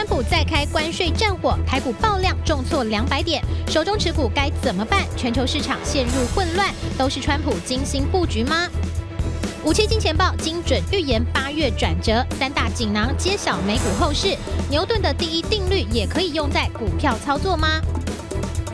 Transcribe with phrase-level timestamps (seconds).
[0.00, 5.04] 川普再开关税战火，台股爆量重挫两百点，手中持股该怎么办？
[5.14, 8.66] 全球市场陷入混乱，都是川普精心布局吗？
[9.62, 14.34] 五七金钱爆精准预言八月转折，三大锦囊揭晓美股后市，
[14.70, 17.78] 牛顿的第一定律也可以用在股票操作吗？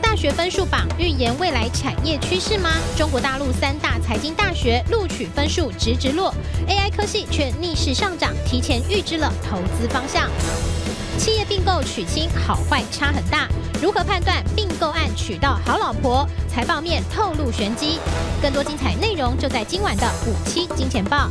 [0.01, 2.71] 大学分数榜预言未来产业趋势吗？
[2.95, 6.33] 中国大陆三大财经大学录取分数直直落
[6.69, 10.29] ，AI 科系却逆势上涨，提前预知了投资方向。
[11.17, 13.47] 企业并购娶亲好坏差很大，
[13.81, 16.27] 如何判断并购案娶到好老婆？
[16.47, 17.99] 财报面透露玄机，
[18.39, 21.27] 更多精彩内容就在今晚的五七金钱报。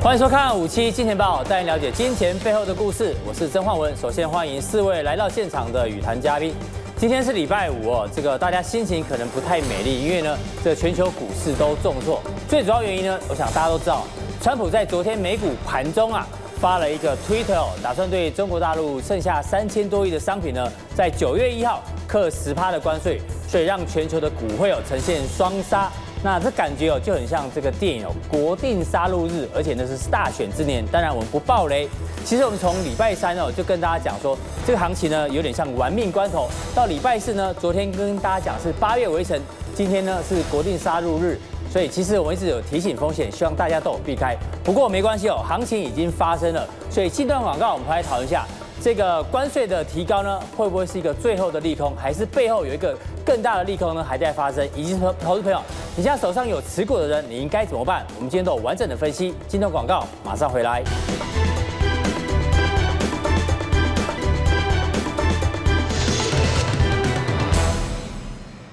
[0.00, 3.14] 欢迎收看五七金钱报，带您了解金钱背后的故事。
[3.26, 6.54] 我是曾焕文，首先欢迎四位来到现场的与谈嘉宾。
[7.00, 12.20] 今天是礼拜五哦，这个大家心情可能不太美丽，因为呢，这全球股市都重挫。
[12.48, 14.02] 最主要原因呢，我想大家都知道，
[14.42, 16.26] 川普在昨天美股盘中啊
[16.60, 25.88] 发了一个 Twitter，、哦，打算对中国大陆剩下三千多亿的商品呢，在九月一号课十趴的关税，所以让全球的股会有呈现双杀。
[26.22, 30.84] 那这感觉哦，就很像这个电影哦，国定杀戮日，而且呢是大选之年。
[30.86, 31.88] 当然我们不爆雷。
[32.24, 36.48] 其实我们从礼拜三哦就跟大家讲说，这个行情呢有点像玩命关头。
[36.74, 39.40] 到礼拜四呢，昨天跟大家讲是八月围城，
[39.74, 41.38] 今天呢是国定杀戮日。
[41.70, 44.34] 所以其实我们一直有提醒风险，希望大家都有避开。
[44.64, 46.66] 不过没关系哦，行情已经发生了。
[46.90, 48.46] 所以进段广告，我们回来讨论一下。
[48.80, 54.02] 这个关税的提高呢，会不会是一个最后的利空，还是背后有一个更大的利空呢？
[54.02, 54.66] 还在发生。
[54.74, 55.60] 以及投，投资朋友，
[55.96, 58.06] 你现在手上有持股的人，你应该怎么办？
[58.16, 59.34] 我们今天都有完整的分析。
[59.48, 60.82] 进段广告，马上回来。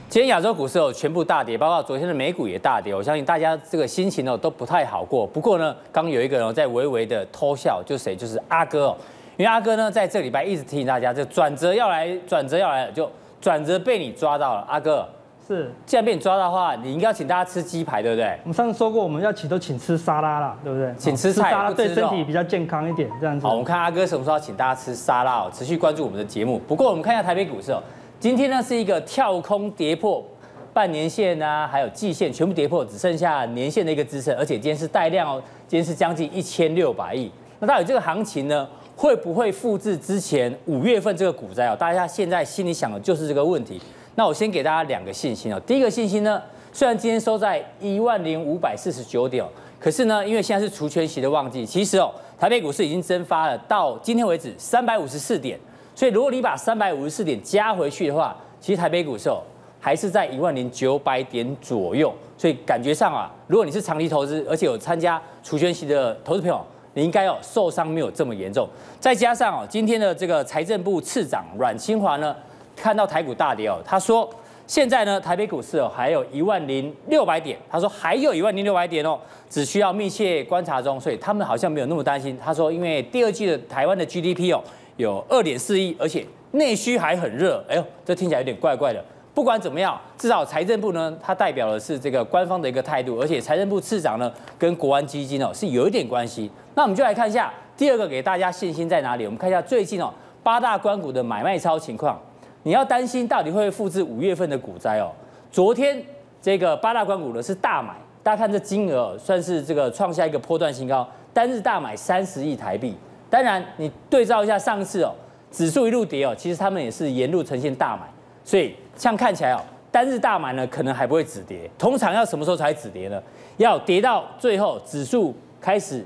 [0.07, 2.95] 今天亚洲股市哦全部大跌，包括昨天的美股也大跌。
[2.95, 5.25] 我相信大家这个心情哦都不太好过。
[5.27, 8.15] 不过呢，刚有一个人在微微的偷笑，就是谁？
[8.15, 8.97] 就是阿哥哦。
[9.37, 13.09] 因为阿哥呢，在这礼拜一直提醒大家，这转折要来，转折要来了，就
[13.41, 14.65] 转折被你抓到了。
[14.69, 15.07] 阿哥，
[15.45, 18.39] 是，既然被你抓到的话，你应该要请大家吃鸡排，对不对？
[18.43, 20.93] 我们上次说过，我们要请都请吃沙拉啦，对不对？
[20.97, 23.45] 请吃菜，吃沙拉对身体比较健康一点，这样子。
[23.45, 26.57] 好，我们看阿哥什么时候要请大家吃沙拉哦，持续关注我们的节目。
[26.67, 27.83] 不过我们看一下台北股市哦，
[28.19, 30.25] 今天呢是一个跳空跌破
[30.73, 37.29] 半年线啊，还有季线全部跌破，只剩下年线的一个支撑，而且今天是带量哦，今天是将近一千六百亿。
[37.59, 38.67] 那到底这个行情呢？
[38.95, 41.75] 会不会复制之前五月份这个股灾哦？
[41.77, 43.79] 大家现在心里想的就是这个问题。
[44.15, 45.59] 那我先给大家两个信心哦。
[45.67, 46.41] 第一个信心呢，
[46.71, 49.43] 虽然今天收在一万零五百四十九点，
[49.77, 55.59] 可是呢，因为现在是除权息的旺季，其实哦，台北股市已经蒸发了到今天为止三百五十四点。
[55.93, 59.41] 所以如果你把三百五十四点加回去的话，其实台北股市哦
[59.81, 62.13] 还是在一万零九百点左右。
[62.37, 66.65] 所以感觉上啊，如果你是长期投资，而且有参加除权息的投资朋友。
[66.95, 68.67] 你应该哦受伤没有这么严重，
[68.99, 72.35] 再加上哦今天的这个财政部次长阮清华呢，
[72.75, 74.27] 看到台股大跌哦，他说
[74.65, 79.19] 现在呢台北股市哦还有一万零六百点，他说还有一万零六百点哦，
[79.49, 82.37] 只需要密切观察中，所以他们好像没有那么担心。
[82.43, 84.63] 他说因为第二季的台湾的 GDP 哦
[84.95, 89.03] 有二点四亿，而且内需还很热，哎呦这听起来有点怪怪的。
[89.33, 96.49] 不管怎么样，至少财政部呢，它代表的是这个官方的一个态度，而且财政部次长呢，跟国安基金哦是有一点关系。
[96.75, 99.25] 那我们就来看一下第二个给大家信心在哪里。
[99.25, 100.13] 我们看一下最近哦
[100.43, 102.19] 八大关股的买卖超情况。
[102.63, 105.11] 你要担心到底会不会复制五月份的股灾哦？
[105.51, 106.01] 昨天
[106.41, 112.95] 这个八大关股呢是大买，大家看这金额算是这个创下一个波段新高，单日大买三十亿台币。
[113.29, 115.11] 当然你对照一下上次哦，
[115.51, 118.03] 指数一路跌哦，其实他们也是沿路呈现大买，
[118.43, 118.75] 所以。
[118.97, 119.59] 像看起来哦，
[119.91, 121.69] 单日大买呢，可能还不会止跌。
[121.77, 123.21] 通常要什么时候才止跌呢？
[123.57, 126.01] 要跌到最后指数开始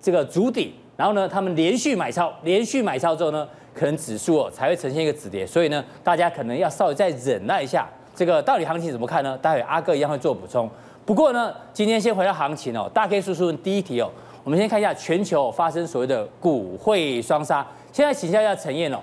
[0.00, 5.46] 这个筑底，然后呢，他们连续买超，连续买超之后呢，可能指数哦才会呈现一个止跌。
[5.46, 7.88] 所以呢，大家可能要稍微再忍耐一下。
[8.14, 9.38] 这个到底行情怎么看呢？
[9.38, 10.68] 待会阿哥一样会做补充。
[11.06, 14.10] 不过呢，今天先回到行情哦，大 K 叔叔问第一题哦，
[14.44, 17.66] 我们先看一下全球发生所谓的股汇双杀。
[17.92, 18.98] 现在请教一下陈燕哦。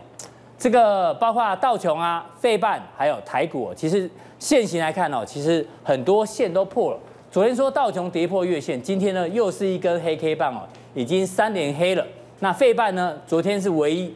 [0.60, 7.00] 这个包括道琼啊、费半还有台股哦，其实线形来看哦，其实很多线都破了。
[7.30, 10.62] 昨天说道琼跌破月线，今天呢又是一根黑 K 棒哦，
[10.98, 12.04] 已经三连黑了。
[12.40, 14.12] 那费半呢，昨天是唯一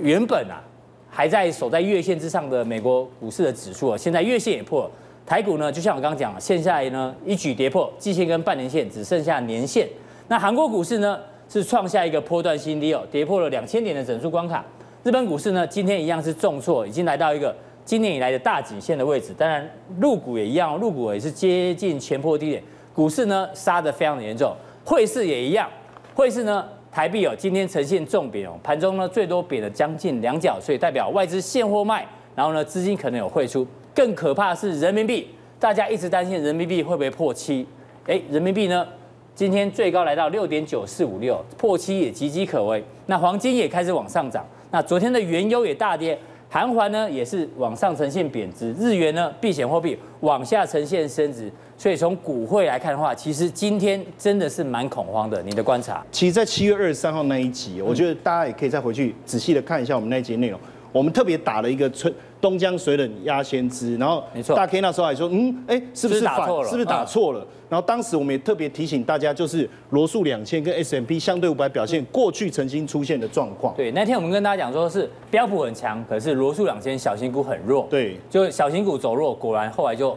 [0.00, 0.60] 原本啊
[1.08, 4.90] 还在守在月线之上的美国股市的指数啊，现在月线也破了。
[5.24, 9.88] 台股呢，就像我刚刚讲，现在呢一举跌破季线跟半年线，只剩下年线。
[10.26, 14.64] 那韩国股市呢是创下一个波段新低哦，跌破了两千点的整数关卡。
[15.04, 17.54] 日本股市呢，今天一样是重挫，已经来到一个
[17.84, 19.32] 今年以来的大颈线的位置。
[19.38, 19.70] 当然，
[20.00, 22.60] 陆股也一样，陆股也是接近前波低点。
[22.92, 24.52] 股市呢杀得非常的严重，
[24.84, 25.68] 汇市也一样，
[26.18, 32.04] 汇市呢台币哦今天呈现重贬哦，盘中呢最多贬了将近两角，所以代表外资现货卖，
[32.34, 33.64] 然后呢资金可能有汇出。
[33.94, 35.28] 更可怕的是人民币，
[35.60, 37.64] 大家一直担心人民币会不会破七？
[38.08, 38.84] 哎，人民币呢
[39.32, 42.82] 今天最高来到六点九四五六，破七也岌岌可危。
[43.06, 46.18] 那黄金也开始往上涨，那昨天的原油也大跌。
[46.50, 55.40] 韩环呢也是往上呈现贬值，日元呢避险货币往下呈现升值，所以从股汇来看的话，其实今天真的是蛮恐慌的。
[55.44, 56.04] 你的观察？
[56.10, 60.58] 其实，在七月二十三号那一集，我觉得大家也可以再回去仔细的看一下我们那一集内容。
[60.90, 66.68] 我们特别打了一个春东江水冷压先知，然后没错大 K 那时候还说，嗯，哎，是不是打错了？
[66.68, 67.46] 是不是打错了？
[67.68, 73.74] 然后当时我们也特别提醒大家，就是罗素两千跟 S M P 相对五百表现过去曾经出现的状况。
[73.76, 77.86] 对，那天我们跟大家讲说是标普很强，可是罗素两千小型股很弱。
[77.90, 80.16] 对，就小型股走弱，果然后来就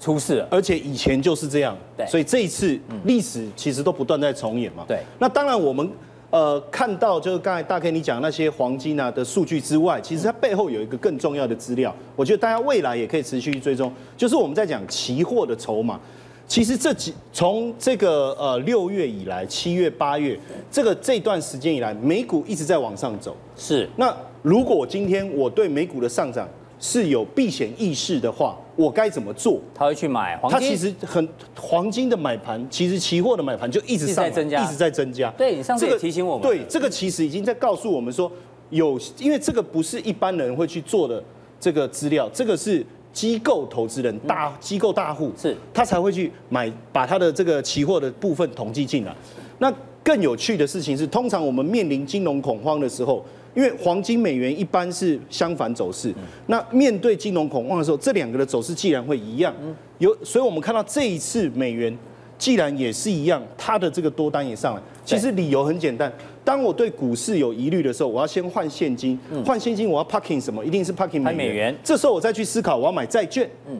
[0.00, 0.48] 出事了。
[0.50, 1.76] 而且以前就是这样。
[1.96, 4.84] 对，所以这一次历史其实都不断在重演嘛。
[4.88, 5.88] 对，那当然我们。
[6.30, 15.98] 呃，看到就是刚才大 K 你讲那些黄金啊的数据之外，其实它背后有一个更重要的资料，我觉得大家未来也可以持续追踪，就是我们在讲期货的筹码。
[16.46, 20.38] 其实这几从这个呃六月以来，七月八月
[20.70, 23.34] 这个这段时间以来，美股一直在往上走。
[23.56, 23.88] 是。
[23.96, 26.46] 那如果今天我对美股的上涨，
[26.80, 29.58] 是有避险意识的话，我该怎么做？
[29.74, 30.60] 他会去买黄金。
[30.60, 35.28] 他其实很黄金的买盘，其实期货的买盘就一直上，在增加，一直在增加。
[35.32, 38.30] 对，你上次也提醒我们，对，这个其实已经在告诉我们说，
[38.70, 41.22] 有，因为这个不是一般人会去做的
[41.58, 49.12] 这个资料，这个是机构投资人、大机构大户，是他才会去买，把他的这个期货的部分统计进来。
[49.58, 49.72] 那
[50.04, 53.24] 更有趣的事情是，通常我们面临金融恐慌的时候。
[53.54, 56.14] 因为黄金美元一般是相反走势，
[56.46, 59.52] 那面对金融恐慌的时候，这两个的走势既然会一样，
[59.98, 61.96] 有，所以我们看到这一次美元
[62.38, 64.82] 既然也是一样，它的这个多单也上来。
[65.04, 66.12] 其实理由很简单，
[66.44, 70.64] 当我对股市有疑虑的时候，我要先换现金，换现金我要 parking 什么？
[70.64, 71.76] 一定是 parking 美元。
[71.82, 73.76] 这时候我再去思考我要买债券，嗯，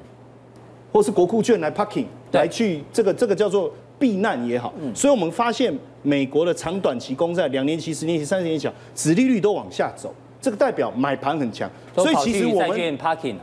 [0.92, 3.72] 或是国库券来 parking 来去这个这个叫做。
[4.00, 11.70] 避难也好，所以我们发现美国的长短期公债、两年期、十年期、三十年期，殖利率都往下走，这个代表买盘很强。
[11.94, 12.96] 所以其实我们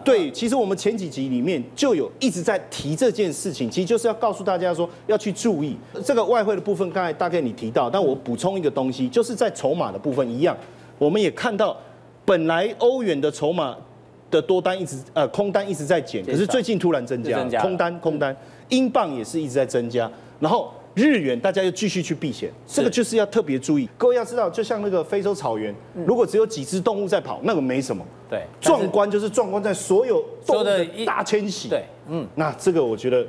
[0.06, 6.90] 对，其实我们前几集里面就有一直在提这件事情，其实就是要告诉大家说要去注意这个外汇的部分。
[6.92, 10.56] 刚才大概你提到，但我补充一个东西，就是在筹码的部分一样，
[10.98, 11.76] 我们也看到
[12.24, 13.76] 本来欧元的筹码
[14.32, 18.36] 的多单一直呃空单一直在减，可是最近突然增加，空单空单，
[18.70, 20.10] 英镑也是一直在增加。
[20.40, 23.88] 然后日元大家又继续去避险，这个就是要特别注意。
[23.98, 28.04] 各位要知道，就像那个非洲草原，如果只有几只动物在跑，那个没什么。
[28.30, 31.68] 对，壮观就是壮观在所有动物的大迁徙。
[31.68, 33.28] 对，嗯，那这个我觉得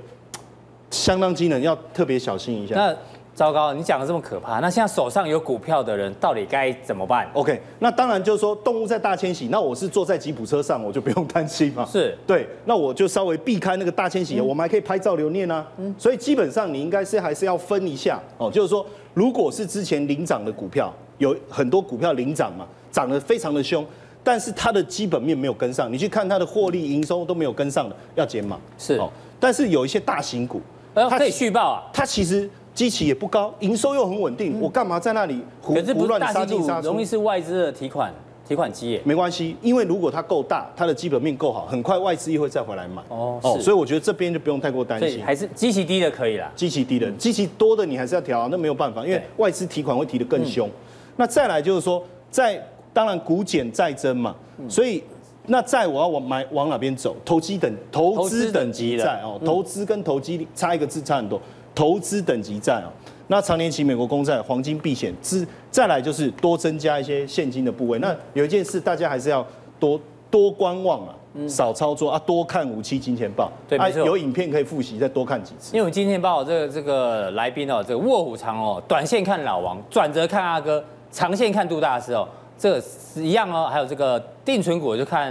[0.90, 2.74] 相当惊人，要特别小心一下。
[2.76, 2.96] 那
[3.36, 11.84] 糟糕，你讲的这么可怕，那现在手上有股票的人到底该怎么办？OK，那当然就是说动物在大迁徙，那我是坐在吉普车上，我就不用担心嘛。
[11.92, 15.62] 是对，那我就稍微避开那个大迁徙，嗯、我们还可以拍照留念啊。
[15.76, 23.84] 嗯，所以基本上你应该是还是要分一下哦，就是说如果是之前领涨的股票，有很多股票领涨嘛，涨得非常的凶，
[24.24, 28.58] 但是它的基本面没有跟上，你去看它的获利营收都没有跟上的，要减码。
[28.78, 30.62] 是哦，但是有一些大型股，
[30.94, 32.48] 它可以续报啊，它其实。
[32.76, 36.88] 基期也不高，营收又很稳定，我干嘛在那里胡胡乱杀进杀出？
[36.88, 38.12] 容易是外资的提款
[38.46, 39.00] 提款机耶。
[39.02, 43.00] 没关系，因为如果它够大，它的基本面够好，很快外资又会再回来买。
[43.08, 45.24] 哦哦，所以我觉得这边就不用太过担心。
[45.24, 46.52] 还是基期低的可以啦。
[46.54, 50.68] 基期低的，基期多的你还是要调啊，那没有办法，因为外资提款会提得更凶。
[51.16, 54.36] 那再来就是说，在当然股减债增嘛，
[54.68, 55.02] 所以
[55.46, 57.16] 那债我要往买往哪边走？
[57.24, 61.40] 投机等投资等级债哦，投资跟投机差一个字差很多。
[61.76, 62.88] 投资等级债啊，
[63.28, 67.98] 那长年期美国公债、黄金避险，之再来就是多增加一些现金的部位。
[67.98, 69.46] 那有一件事，大家还是要
[69.78, 71.14] 多多观望啊，
[71.46, 73.52] 少操作啊，多看五期金钱报。
[73.68, 74.06] 对，没错。
[74.06, 75.76] 有影片可以复习，再多看几次。
[75.76, 83.68] 因为我今天报这个这个来宾哦，这个卧虎藏龙哦，短线看老王，转折看阿哥，长线看杜大师哦，这个是一样哦。
[83.70, 85.30] 还有这个定存股就看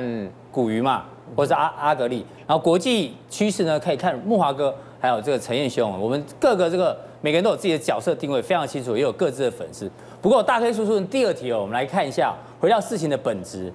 [0.51, 2.23] 古鱼嘛，或者是阿阿格力。
[2.45, 4.71] 然后国际趋势呢，可以看木华哥。
[5.05, 9.87] 还有这个陈彦兄，我们各个这个每个人都有自己的角色定位，非常清楚，也有各自的粉丝。
[10.19, 13.71] 不过大 K 叔叔第二题哦，我们来看一下，回到事情的本质，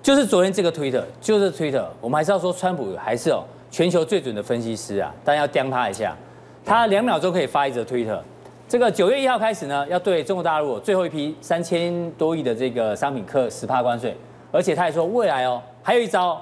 [0.00, 3.42] 就是昨天这个推特，就是推特，我们还是要说川普还是哦
[3.72, 6.16] 全球最准的分析师啊，大家要盯他一下，
[6.64, 8.22] 他两秒钟可以发一则推特。
[8.68, 14.16] 这个九月一号开始呢，要对中国大陆最后一批三千多亿的这个商品课十趴关税，
[14.52, 16.40] 而且他还说未来哦还有一招。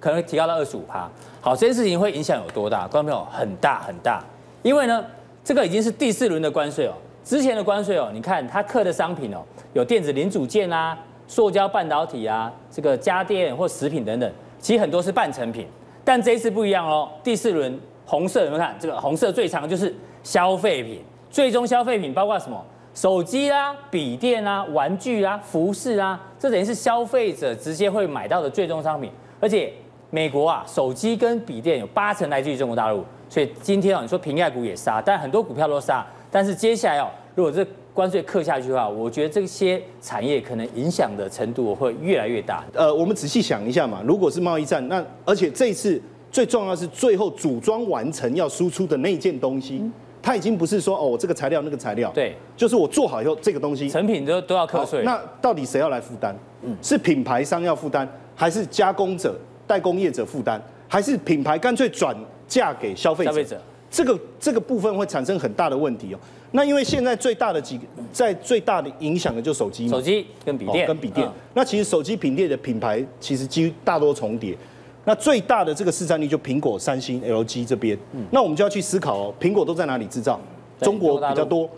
[0.00, 1.10] 可能提高到二十五趴。
[1.40, 2.86] 好，这件事情会影响有多大？
[2.88, 4.22] 观众朋友，很大很大，
[4.62, 5.04] 因为呢，
[5.44, 6.92] 这个已经是第四轮的关税哦。
[7.24, 9.38] 之前的关税哦，你看它刻的商品哦，
[9.72, 15.66] 有电子零组件啊、塑胶半导体啊、这个家电或食品等等，其实很多是半成品。
[16.04, 18.74] 但这一次不一样哦，第四轮红色有没有看？
[18.80, 22.60] 这个红色最长就是消费品，最终消费品包括什么？
[22.94, 29.12] 手机啊、笔电啊、玩具啊、服饰啊，这等于是消费者直接会买到的最终商品。
[29.38, 29.72] 而且
[30.10, 36.06] 美国啊，手机跟笔电有八成来自于中国大陆，所以今天啊，你说平盖股也杀，但很多股票都杀。
[36.30, 42.64] 但是接下来哦，如果这关税克下去的话，我觉得这些产业可能影响的程度会越来越大。
[42.72, 46.00] 呃，我们仔细想一下嘛，如果是贸易战，那而且这一次
[46.30, 55.02] 最重要的是最后组装完成要输出的那件东西，嗯、它已经不是说哦，这个材料那个材料，对，就是我做好以后这个东西成品都都要课税。
[55.02, 56.34] 那到底谁要来负担？
[56.62, 59.34] 嗯，是品牌商要负担，还是加工者、
[59.68, 62.16] 代工业者负担，还是品牌干脆转
[62.48, 63.30] 嫁给消费者？
[63.30, 63.60] 消费者。
[63.90, 66.18] 这个这个部分会产生很大的问题哦。
[66.50, 71.26] 那因为现在最大的几个在最大的影响的就是手机，手机跟笔电，跟笔电。
[71.26, 74.56] 嗯、那其实手机、品电的品牌其实几乎大多重叠。
[75.04, 77.96] 那最大的这个市占率就苹果、三星、LG 这边。
[78.12, 80.38] 嗯、那我们就要去思考哦，苹果都在哪里制造？
[80.80, 81.68] 中国比较多。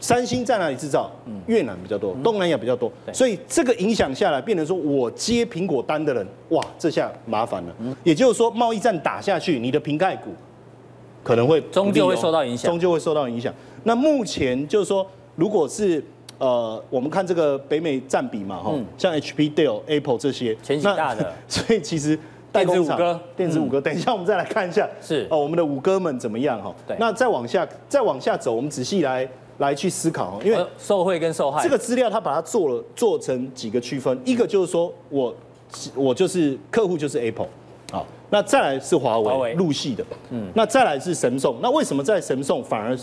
[0.00, 1.10] 三星在哪里制造？
[1.46, 2.90] 越南比较多，东南亚比较多。
[3.12, 7.74] 所以这个影响下来，变成说我接苹果单的人，哇，这下麻烦了。
[8.02, 10.30] 也就是说，贸易战打下去，你的瓶盖股。
[11.22, 13.50] 可能会终究会受到影响，终究会受到影响。
[13.84, 16.04] 那目前就是说，如果是
[16.36, 22.18] 呃，我们看这个北美占比嘛，哈、嗯，像 HP、Dell、Apple 这些前几大的， 所以其实
[22.52, 26.74] 电子五哥，电子五哥，等一下我们再来看一下，是哦，我们的五哥们怎么样哈？
[26.86, 29.26] 对，那再往下，再往下走，我们仔细来
[29.58, 35.34] 来去思考，因为受贿跟受害这个资料，他把它做了做成几个区分，一个就是说我
[35.94, 37.48] 我就是客户就是 Apple。
[37.92, 42.98] 好，那再来是华为，入系的，嗯，那再来是神送，那为什么在神送反而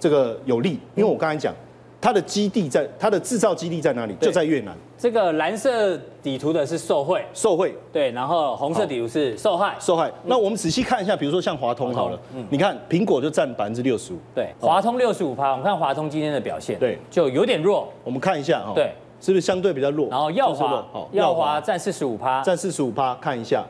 [0.00, 0.70] 这个有利？
[0.96, 1.54] 因为我刚才讲，
[2.02, 4.14] 它的基地在它的制造基地在哪里？
[4.20, 4.76] 就在越南。
[4.98, 10.10] 这个蓝色底图的是受贿，受贿，对，然后红色底图是受害，受害。
[10.24, 15.52] 那我们仔细看一下，比如说像华通好了，嗯，你看苹果就占百分之六十五，对，华通六十五趴。
[15.52, 17.88] 我们看华通今天的表现，对，就有点弱。
[18.02, 20.08] 我们看一下哈，对，是不是相对比较弱？
[20.08, 22.16] 然后耀华，耀华占四十五。
[22.16, 23.64] 趴，占四十五趴，看一下。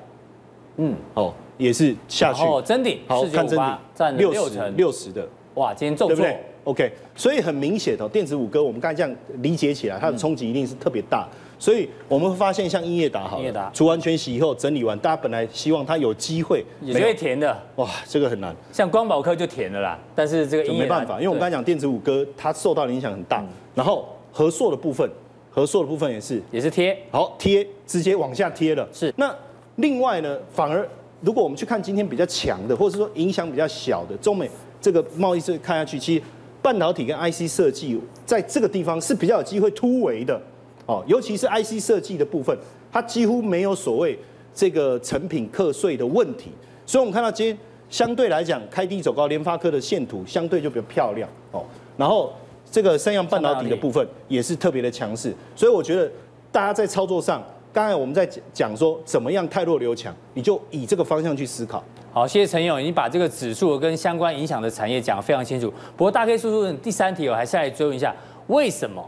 [0.76, 2.42] 嗯，哦，也是下去。
[2.44, 11.28] 哦，真顶，好看真顶，占六十六十的，哇，今天重挫，对不对？OK，所以很明显的，电子五哥，我们刚才这样理解起来，它的冲击一定是特别大。
[11.58, 18.54] 所以我们会发现，像英业达，好，英业达除完全息以后整理完，大家本来希望它有机会，也会填的，哇，这个很难。
[18.72, 23.44] 像光宝科就填了啦，但是这个没办法，因为我们刚才讲电子五哥，它受到的影响很大。
[23.74, 25.08] 然后合硕的部分，
[25.50, 28.88] 合硕的部分也是，也是贴，好贴，直接往下贴了。
[28.92, 29.32] 是，那
[29.76, 30.88] 另外呢，反而。
[31.24, 34.50] 如果我们去看今天比较强的，或者是说影响比较小的中美
[34.80, 36.22] 这个贸易这看下去，其实
[36.62, 40.40] 半导体跟 IC 设计在这个地方是比较有机会突围的
[40.86, 42.56] 哦，尤其是 IC 设计的部分，
[42.90, 44.18] 它几乎没有所谓
[44.54, 46.52] 这个成品课税的问题，
[46.86, 47.58] 所以我们看到今天
[47.90, 51.64] 相对来讲开低走高，联发科的线图相对就比较漂亮哦，
[51.96, 52.32] 然后
[52.70, 56.10] 这个三阳半导体的部分也是特别的强势，所以我觉得
[56.50, 57.44] 大家在操作上。
[57.74, 61.82] 刚才我们在讲说怎么样汰弱留强，你就以这个方向去思考。
[62.14, 65.72] 好，谢谢陈勇，你把这个指数跟相关影响的产业讲得非常清楚。
[65.96, 68.14] 不过大 K 叔叔第三题我还是来追问一下，
[68.48, 69.02] 为什么？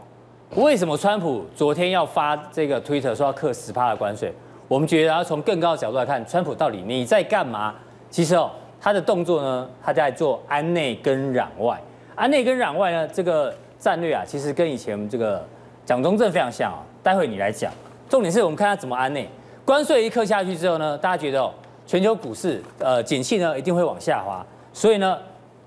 [0.55, 4.33] 为什么川普昨天要发这个推特说要克十趴的关税？
[4.67, 7.75] 我们觉得要从更高的角度来看，川普到底你在干嘛？
[8.09, 8.49] 其实哦，
[8.81, 11.79] 他的动作呢，他在做安内跟攘外。
[12.15, 15.45] 安内跟攘外呢，这个战略啊，其实跟以前这个
[15.85, 16.81] 蒋中正非常像啊。
[17.03, 17.71] 待会你来讲。
[18.09, 19.29] 重点是我们看他怎么安内，
[19.63, 21.53] 关税一克下去之后呢，大家觉得哦，
[21.85, 25.17] 全球股市呃景气呢一定会往下滑，所以呢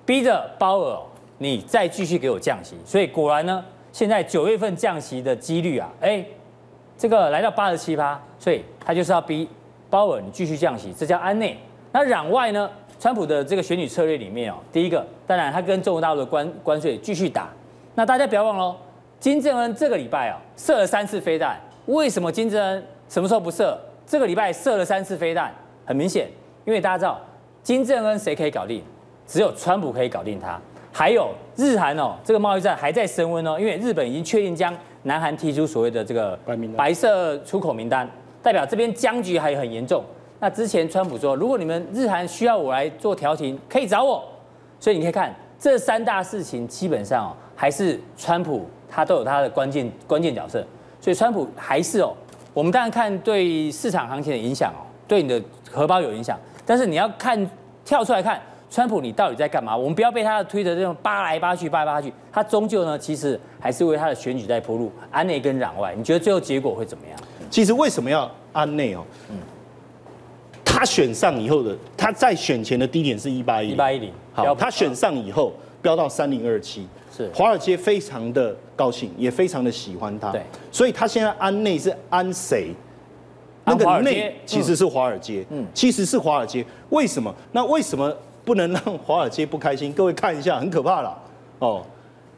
[0.04, 0.98] 逼着鲍尔
[1.38, 6.25] 你再继续给我降息，所以果然呢现在九月份降息的几率啊，哎
[6.96, 9.48] 这个来到八十七趴，所以他就是要逼
[9.88, 11.56] 鲍尔你继续降息，这叫安内。
[11.92, 17.48] 那攘外呢，川普的这个选举策略里面哦，第一个当然他跟中国大陆的关关税继续打，
[17.94, 18.76] 那大家不要忘了，
[19.20, 21.58] 金正恩这个礼拜啊射了三次飞弹。
[21.87, 23.78] 为什么金正恩什么时候不射？
[24.06, 25.54] 这个礼拜射了三次飞弹，
[25.88, 26.28] 很明显，
[26.66, 27.18] 因为大家知道
[27.62, 28.83] 金正恩谁可以搞定？
[29.26, 30.61] 只有川普可以搞定他。
[30.92, 36.38] 还有日韩哦，这个贸易战还在升温哦，因为日本已经确定将南韩踢出所谓的这个
[36.76, 38.07] 白色出口名单，
[38.42, 40.04] 代表这边僵局还很严重。
[40.40, 44.23] 那之前川普说，如果你们日韩需要我来做调停，可以找我。
[44.78, 50.62] 所以你可以看这三大事情，基本上哦，还是川普他都有他的关键关键角色。
[51.00, 52.12] 所以川普还是哦，
[52.52, 57.50] 我们当然看对市场行情的影响哦，对你的荷包有影响，但是你要看
[57.84, 59.76] 跳出来看，川普你到底在干嘛？
[59.76, 65.94] 我们不要被他的推特这种扒来扒去、扒来扒去，他终究呢，其实还是为他的选举在铺路，安内跟攘外。
[65.96, 67.18] 你觉得最后结果会怎么样？
[67.50, 69.02] 其实为什么要安内哦？
[69.30, 69.37] 嗯，
[70.64, 74.12] 他选上以后的，他在选前的低点是一八一，一八一零。
[74.34, 80.30] 好，他选上以后飙到三零二七，是华尔街非常的高兴，也非常的喜欢他。
[80.30, 82.75] 对，所以他现在安内是安谁？
[83.68, 86.64] 那个内其实是华尔街，嗯，其实是华尔街。
[86.90, 87.34] 为什么？
[87.52, 89.92] 那为什么不能让华尔街不开心？
[89.92, 91.16] 各位看一下，很可怕了
[91.58, 91.82] 哦。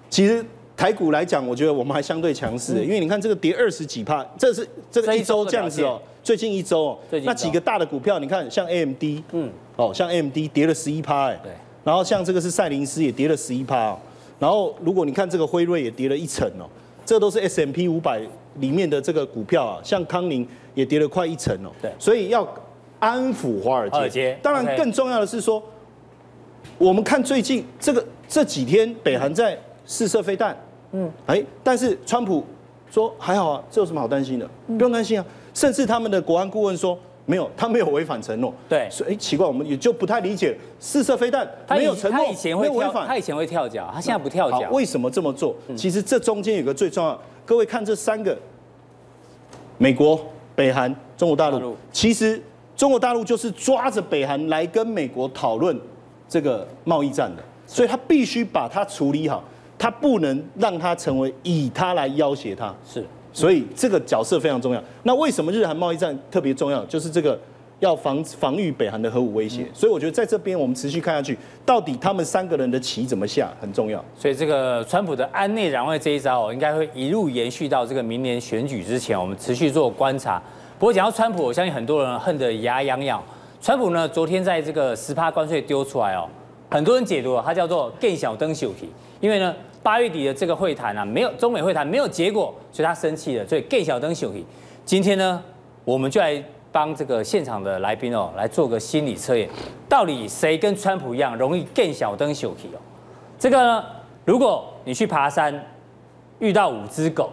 [0.08, 0.44] 其实
[0.76, 6.00] 台股来讲，我觉得我们还相对强势，因为你看这个跌二十几趴，这是这个一周这样子哦。
[6.22, 11.52] 最近一周哦，那几个大的股票，你看像 AMD，嗯，哦，像 AMD 跌了十一趴，哎，对。
[11.82, 13.96] 然后像这个是赛灵思也跌了十一趴，
[14.38, 16.68] 然后如果你看这个辉瑞也跌了一成哦，
[17.06, 18.20] 这都是 S M P 五百
[18.56, 20.46] 里面的这个股票啊，像康宁。
[20.74, 22.46] 也跌了快一成哦，对，所以要
[22.98, 24.38] 安抚华尔街。
[24.42, 25.62] 当然，更重要的是说，
[26.78, 30.56] 我们看最近这个这几天，北韩在试射飞弹，
[30.92, 32.44] 嗯，哎，但是川普
[32.90, 34.48] 说还好啊，这有什么好担心的？
[34.66, 35.24] 不用担心啊。
[35.52, 36.96] 甚至他们的国安顾问说
[37.26, 38.54] 没有，他没有违反承诺。
[38.68, 45.56] 对，所以哎，奇怪，我们也就不太理解试射飞弹没有承诺，他以前会违反，他以前会跳脚，他现在不跳脚，为什么这么做？
[45.76, 48.36] 其实这中间有个最重要，各位看这三个，
[49.78, 50.20] 美国。
[50.60, 52.38] 北韩、中国大陆，其实
[52.76, 55.74] 中国大陆就是抓着北韩来跟美国讨论
[56.28, 59.42] 这个贸易战的，所以他必须把它处理好，
[59.78, 62.74] 他不能让它成为以他来要挟他。
[62.86, 63.02] 是，
[63.32, 64.84] 所以这个角色非常重要。
[65.04, 66.84] 那为什么日韩贸易战特别重要？
[66.84, 67.40] 就是这个。
[67.80, 74.04] 要防防御北韩的核武威胁，所以我觉得在这边我们持续看下去，到底他们三个人的棋怎么下很重要。
[74.14, 80.40] 所以这个川普的安内攘外这一招，应该会一路延续到这个明年选举之前，我们持续做观察。
[80.78, 83.22] 不过讲到川普，我相信很多人恨得牙痒痒。
[83.62, 86.28] 川普呢，昨天在这个十趴关税丢出来哦，
[86.70, 94.44] 很多人解读它叫做更小灯秀皮，因为呢八月底的这个会谈啊，没有中美会谈没有结果，所以他生气了，所以更小灯秀皮。
[94.84, 95.42] 今天呢，
[95.86, 96.44] 我们就来。
[96.72, 99.48] 帮这个现场的来宾哦来做个心理测验，
[99.88, 102.78] 到底谁跟川普一样容易更小灯小气哦？
[103.38, 103.84] 这个呢，
[104.24, 105.66] 如果你去爬山
[106.38, 107.30] 遇到五只狗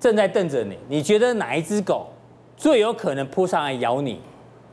[0.00, 2.08] 正在瞪着你，你觉得哪一只狗
[2.56, 4.20] 最有可能扑上来咬你？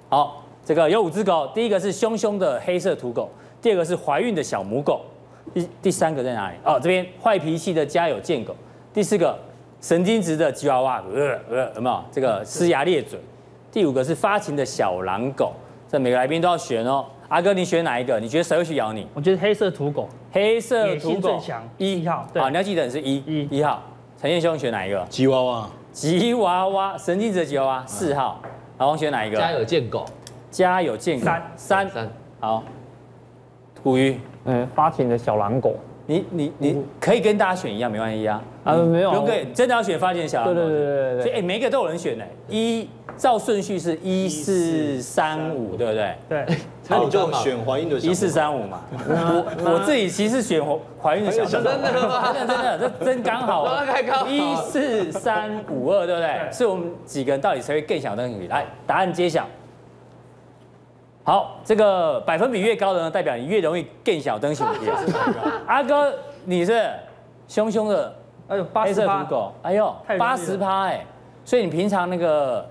[0.10, 3.30] 好，这个有五只狗，第一个是凶凶的黑色土狗，
[3.62, 5.02] 第二个是怀孕的小母狗，
[5.54, 6.56] 第第三个在哪里？
[6.64, 8.56] 哦，这边坏脾气的家有贱狗，
[8.94, 9.38] 第四个
[9.80, 12.04] 神经质的吉娃娃，呃呃，有没有？
[12.12, 13.20] 这个龇牙咧嘴。
[13.78, 15.54] 第五个是发情的小狼狗，
[15.88, 17.06] 这每个来宾都要选哦。
[17.28, 18.20] 阿哥，你选哪一个？
[18.20, 19.06] 你觉得谁会去咬你？
[19.13, 21.40] 我觉得黑色土狗，黑色土狗
[21.78, 22.28] 一号。
[22.34, 23.84] 好，你要记得你是一一一号。
[24.20, 25.06] 陈彦兄选哪一个？
[25.10, 25.70] 吉娃娃。
[25.92, 28.42] 吉娃娃，神经质的吉娃娃四号。
[28.80, 29.38] 老王选哪一个？
[29.38, 30.04] 家有贱狗。
[30.50, 32.10] 家有贱狗三三三。
[32.40, 32.63] 好。
[33.76, 35.76] 土鱼，嗯，发情的小狼狗。
[36.08, 38.42] 你你你可以跟大家选一样，没关系啊。
[38.68, 39.10] 啊，没有。
[39.12, 40.56] 不用，真的要选发现小狼狗。
[40.56, 41.22] 对对对对对。
[41.22, 42.26] 所以哎，每个都有人选呢。
[42.50, 42.88] 一。
[43.18, 46.16] 照顺序是一四三五，对不对？
[46.30, 46.46] 对，
[46.88, 48.82] 那你就选怀孕的一四三五嘛。
[48.92, 53.66] 我我自己其实选怀怀孕的小真的 真的真的这真 刚好。
[54.28, 56.48] 一四三五二，对不对？
[56.52, 58.48] 是我们几个人到底谁会更小灯秀？
[58.50, 59.48] 来，答案揭晓。
[61.24, 64.64] 好，这个百分比越高的呢，代表你越容易更小灯秀。
[65.66, 66.14] 阿哥，
[66.46, 66.88] 你是
[67.48, 68.14] 凶凶的，
[68.48, 71.06] 哎呦，黑色土狗，哎呦，八十趴哎，
[71.46, 72.66] 所以你平常那个。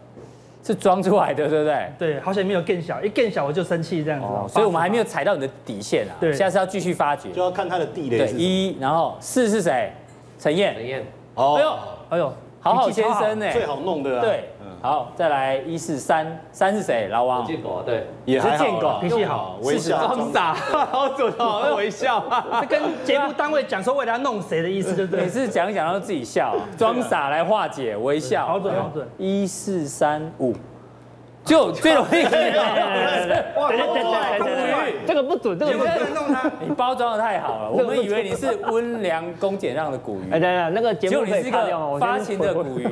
[0.67, 1.93] 是装出来的，对不对？
[1.97, 4.27] 对，好像没有更小，一更小我就生气这样子。
[4.27, 6.17] 哦，所以我们还没有踩到你的底线啊。
[6.19, 8.19] 对，下次要继续发掘，就要看他的地雷。
[8.19, 9.93] 对，一，然后四是谁？
[10.41, 10.75] 陈燕。
[10.75, 11.05] 陈燕。
[11.37, 11.55] 哦。
[11.55, 13.47] 哎呦，哎呦，好好先生呢。
[13.53, 14.21] 最好弄的。
[14.21, 14.51] 对。
[14.81, 17.09] 好，再来一四三，三是谁？
[17.09, 17.45] 老王。
[17.45, 18.07] 建狗，对。
[18.25, 19.99] 也是建狗，脾气好，微笑。
[19.99, 20.55] 装傻，
[20.93, 22.23] 好准哦， 微笑。
[22.61, 25.25] 这跟节目单位讲说为了要弄谁的意思，对不对？
[25.25, 28.47] 每次讲一讲都自己笑，装傻来化解，微笑。
[28.47, 29.09] 好准，好准。
[29.19, 30.55] 一四三五。
[31.45, 33.69] 就最容易，哇！
[33.69, 36.51] 对对对对，这个不准，这个不准弄他。
[36.61, 40.25] 你包装的太好了，我们以为你是温良恭俭让的古鱼。
[40.33, 42.01] 哎，等等，那个节目可以卡掉吗？
[42.01, 42.89] 发情的古鱼，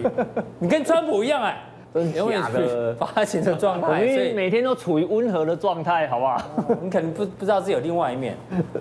[0.61, 1.61] 你跟川普一样哎，
[1.94, 6.42] 真假的发情的状态， 所以每天都处于温和的状态，好不好？
[6.83, 8.37] 你可能不不知道自己有另外一面。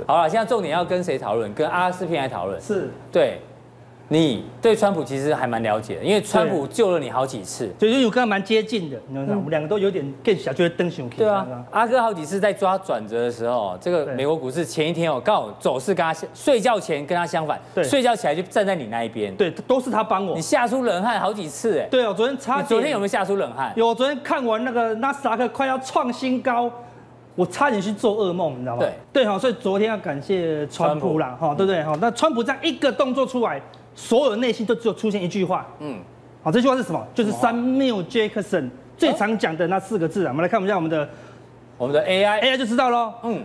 [0.07, 1.53] 好了，现在重点要跟谁讨论？
[1.53, 2.59] 跟阿斯匹林来讨论。
[2.59, 3.39] 是，对。
[4.13, 9.33] 你对川普其实还蛮了解的，因为川普救了你好几次，就因为我跟他蛮接近的，你知道吗？
[9.37, 11.09] 我们两个都有点更小，就会登熊。
[11.09, 21.87] 对啊，阿哥好几次在抓转折的时候，这个美国股市前一天哦，刚好走势跟他睡觉前跟他相反，对，睡觉起来就站在你那一边，对，都是他帮我，你吓出冷汗好几次哎。
[21.89, 23.73] 对哦，昨天差点，昨天有没有吓出冷汗？
[23.75, 26.71] 有，昨天看完那个纳斯达克快要创新高。
[27.35, 28.83] 我差点去做噩梦，你知道吗？
[28.83, 31.97] 对对哈，所以昨天要感谢川普啦，哈，对不对哈？
[31.99, 33.59] 那川普这样一个动作出来，
[33.95, 35.99] 所有的内心都只有出现一句话，嗯，
[36.41, 37.05] 好，这句话是什么？
[37.13, 40.29] 就是 Samuel Jackson 最常讲的那四个字啊。
[40.29, 41.07] 我们来看一下我们的
[41.77, 43.13] 我们的 AI，AI 就知道喽。
[43.23, 43.43] 嗯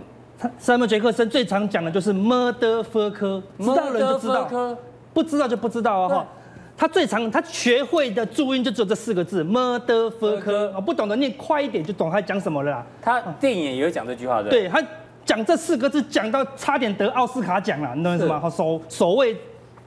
[0.61, 4.77] ，Samuel Jackson 最常讲的就是 Motherfucker，知道人就知道，
[5.13, 6.27] 不知道就不知道啊哈。
[6.77, 12.87] 他最常他学会的注音就只有这四个字，Motherfucker，我不懂得念快一点就懂他讲什么了啦。
[13.03, 14.49] 他电影也有讲这句话的。
[14.49, 14.81] 对，他
[15.25, 18.39] 讲这四个字讲到差点得奥斯卡奖了，你懂意思吗？
[18.39, 19.37] 好，首首位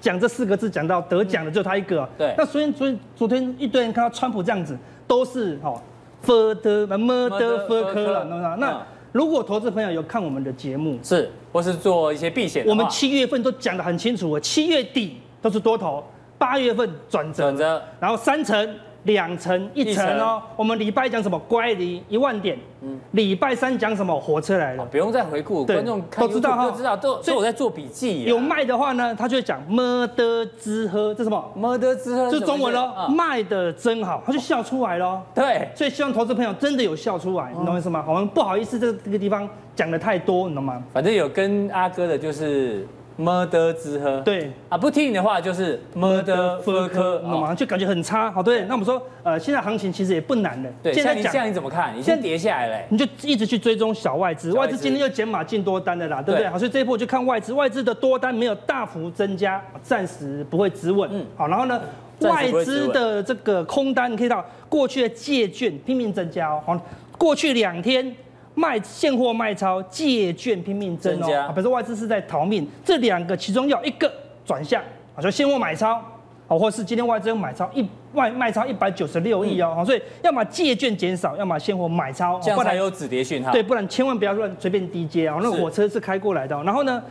[0.02, 2.10] 讲这四个字讲到得奖的就他一个。
[2.18, 2.36] 对。
[2.38, 5.82] 那所以所以昨天一堆人看到川普这样子，都是哈
[6.26, 8.56] ，Mother Motherfucker 了，懂吗？
[8.60, 16.04] 那如果投资朋友有看我们的节目，是或是做一些避险，我们七月份都讲得很清楚，七月底都是多头。
[16.38, 20.42] 八月份转折，转折，然后三成、两成、一成哦。
[20.56, 21.38] 我们礼拜讲什么？
[21.40, 22.58] 乖离一万点。
[22.82, 23.00] 嗯。
[23.12, 24.20] 礼拜三讲什么？
[24.20, 24.86] 火车来了。
[24.86, 28.24] 不用再回顾，观众都知道哈，都知道，都所以我在做笔记。
[28.26, 31.52] 有卖的话呢，他就会讲么的之喝，这什么？
[31.56, 33.08] 么的之喝，就中文喽。
[33.10, 35.20] 卖的真好，他就笑出来喽。
[35.34, 38.04] 对，所以希望投资朋友真的有笑出来，你懂我意思吗？
[38.08, 40.82] 我们不好意思，这这个地方讲的太多，你懂吗？
[40.94, 42.88] 反正有跟阿哥的就是。
[43.22, 48.64] 么的之喝，对啊，不听你的话就是么的科科，马上就感觉很差，好对。
[48.64, 50.70] 那我们说，呃，现在行情其实也不难的。
[50.82, 51.96] 对，现在讲，这样你怎么看？
[51.96, 56.50] 你先跌下来嘞，你就一直去追踪小外资，外资今天又减码进多单的啦，对不对？
[56.50, 61.08] 好，所以这一波就看外资，外资的多单没有大幅增加，暂时不会止稳。
[61.14, 61.80] 嗯，好，然后呢，
[62.22, 66.82] 外资的这个空单，你可以看到过去的借券拼命增加哦，好，
[67.18, 68.16] 过去两天。
[68.54, 71.50] 卖现货卖超，借券拼命增哦。
[71.50, 74.12] 比如说外资是在逃命，这两个其中要一个
[74.46, 74.82] 转向，
[75.16, 76.02] 啊，就现货买超，
[76.48, 83.52] 好，或是今天外资买超一外卖超一百九十六亿哦，所以要么借券减少，要么现货买超，这样才有止跌讯号。
[83.52, 86.64] 对，不然千万不要乱随便低接啊，那火车是开过来的。
[86.64, 87.02] 然后呢？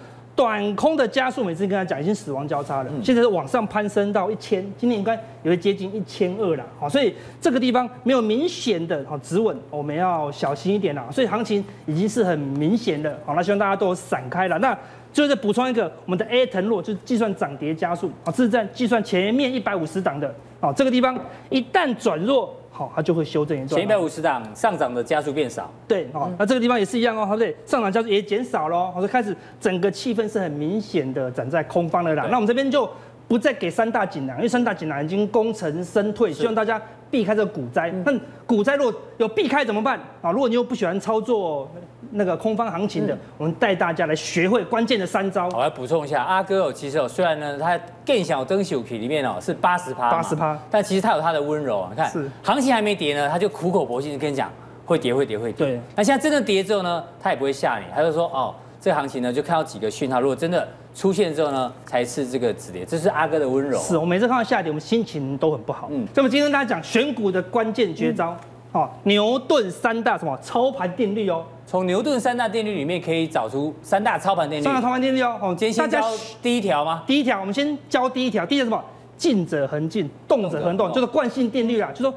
[0.40, 14.74] 短空的加速，每次跟他讲已经死亡交叉了，现在是往上攀升到一千，今天应该也会接近一千二了，好，所以这个地方没有明显的好止稳，我们要小心一点了，所以行情已经是很明显的，好，那希望大家都散开了，那
[15.12, 21.18] 最后再补充一个，我们的 A 腾落就是计算涨跌加速，啊，这是在计算前面一百五十档的，啊，这个地方
[21.48, 22.54] 一旦转弱。
[22.72, 23.68] 好，它就会修正一段。
[23.68, 25.70] 前一百五十档上涨的加速变少。
[25.86, 32.28] 对，哦，那这个地方也是一样哦，对，上涨加速也减少了，好，就开始整个气氛是很明显的站在空方的啦。
[32.30, 32.88] 那我们这边就
[33.28, 37.90] 不再给三大锦囊，因为三大锦囊已经功成身退，希望大家避开这个股灾。
[38.04, 38.12] 那
[38.46, 39.98] 股灾如果有避开怎么办？
[40.22, 41.68] 啊，如果你又不喜欢操作。
[42.12, 45.48] 那个空方行情的，嗯、我们带大家来学会关键的三招。
[45.50, 51.88] 我来补充一下，阿哥哦，其实哦，虽然呢，他更小灯秀皮里面哦是八十趴，八十趴，但其实他有他的温柔啊。
[51.92, 54.50] 你看，是行情还没跌呢，他就苦口婆心的跟你讲
[54.84, 55.66] 会跌，会跌，会跌。
[55.66, 55.80] 对。
[55.94, 62.84] 那现在真的跌之后呢，他也不会吓你，他就说哦，这个行情呢就看到几个讯号，如果真的出现之后呢，才是这个止跌。
[62.84, 63.78] 这是阿哥的温柔。
[63.78, 65.88] 是我每次看到下跌，我们心情都很不好。
[65.90, 66.06] 嗯。
[66.14, 68.30] 那么今天跟大家讲选股的关键绝招。
[68.30, 68.36] 嗯
[68.72, 71.44] 哦，牛顿三大什么操盘定律哦？
[71.66, 74.62] 从牛顿三大定律里面可以找出三大操盘定律。
[74.62, 76.00] 三大操盘定律哦，哦，今天先教
[76.40, 77.02] 第一条吗？
[77.04, 78.46] 第一条，我们先教第一条。
[78.46, 78.80] 第一条什么？
[79.16, 81.90] 静者恒静，动者恒动，动就是惯性定律啊。
[81.90, 82.14] 就是说，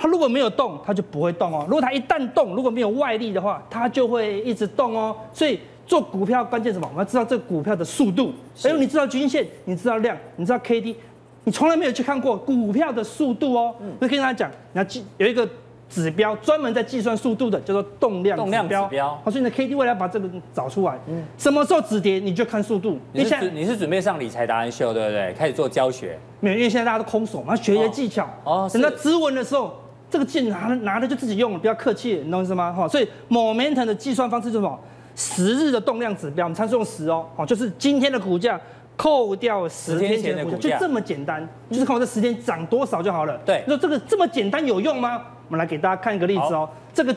[0.00, 1.64] 它如果没有动，它就不会动哦。
[1.66, 5.16] 如果它一旦动，如果没有外力的话，它就会一直动哦。
[5.32, 5.58] 所以
[5.90, 6.86] 做股票关键什么？
[6.88, 8.32] 我们要知道这个股票的速度。
[8.62, 10.96] 哎，你知道均线，你知道量，你知道 K D，
[11.42, 13.74] 你从来没有去看过股票的速度哦。
[13.80, 13.92] 嗯。
[14.00, 15.46] 我跟大家讲，你要记有一个。
[15.92, 18.88] 指标专门在计算速度的叫做动量指标，
[19.24, 22.96] 好，所以你的 K D 为了要把这个找出来，嗯，什么时候止跌你就看速度。
[23.12, 25.34] 你是你是准备上理财达人秀对不对？
[25.36, 26.16] 开始做教学？
[26.38, 28.24] 没有，因为现在大家都空手嘛，学一些技巧。
[28.44, 29.74] 哦，等到止稳的时候，
[30.08, 32.72] 这个剑拿拿了就自己用了，不要客气，你懂意思吗？
[32.72, 34.78] 哈，所以 momentum 的计算方式是什么？
[35.20, 38.58] 十日的动量指标，我们参数用十哦，哦，就是今天的股价
[38.96, 43.38] 扣掉十天前的股价，就这么简单，就是看我这十天涨多少就好了。
[43.44, 45.22] 对，你说这个这么简单有用吗？
[45.48, 47.14] 我们来给大家看一个例子哦，这个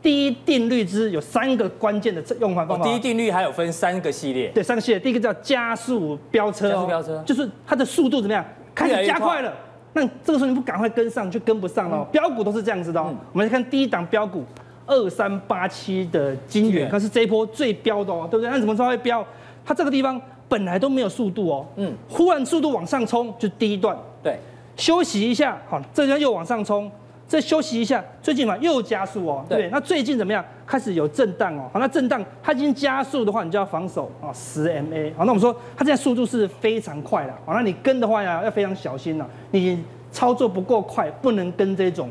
[0.00, 2.84] 第一定律之有三个关键的用法方法。
[2.84, 4.98] 第一定律还有分三个系列，对，三个系列。
[4.98, 8.42] 第一个叫加速飙车，加速飙车就是它的速度怎么样，
[8.74, 9.52] 开始加快了。
[9.92, 12.02] 那这个时候你不赶快跟上，就跟不上了。
[12.10, 13.02] 标股都是这样子的。
[13.02, 14.44] 我们来看第一档标股
[14.86, 18.50] 二三八七的金元，可是这一波最飙的哦，对不对？
[18.50, 19.24] 那怎么说会飙？
[19.64, 24.38] 它这个地方本来都没有速度哦，嗯，忽然速度往上冲，就第一段，对，
[24.76, 26.90] 休息一下，好，这边又往上冲，
[27.26, 30.44] 再休息一下，最近嘛又加速哦，对，那最近怎么样？
[30.66, 42.08] 开始有震荡哦，好，那震荡它已经加速的话，你就要防守啊，十 MA，好，那我们说它现在速度是非常快的，好，那你跟的话呀，要非常小心了，你操作不够快，不能跟这种。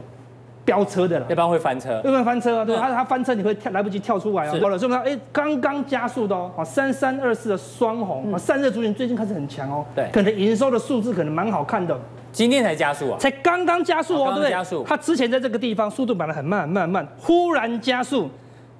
[0.65, 4.99] 飙车的了，一般会翻车，一般翻车啊，对，它它翻车你会跳来不及跳出来啊，好了，是不是？
[4.99, 11.99] 哎，刚刚加速的哦，啊，三三二四的双红啊，散热族群最近开始很强哦，对，可能营收的数字可能蛮好看的，
[12.31, 14.49] 今天才加速啊，才刚刚加速哦，对不对？
[14.49, 18.29] 加速，它之前在这个地方速度摆得很慢很慢很慢，忽然加速，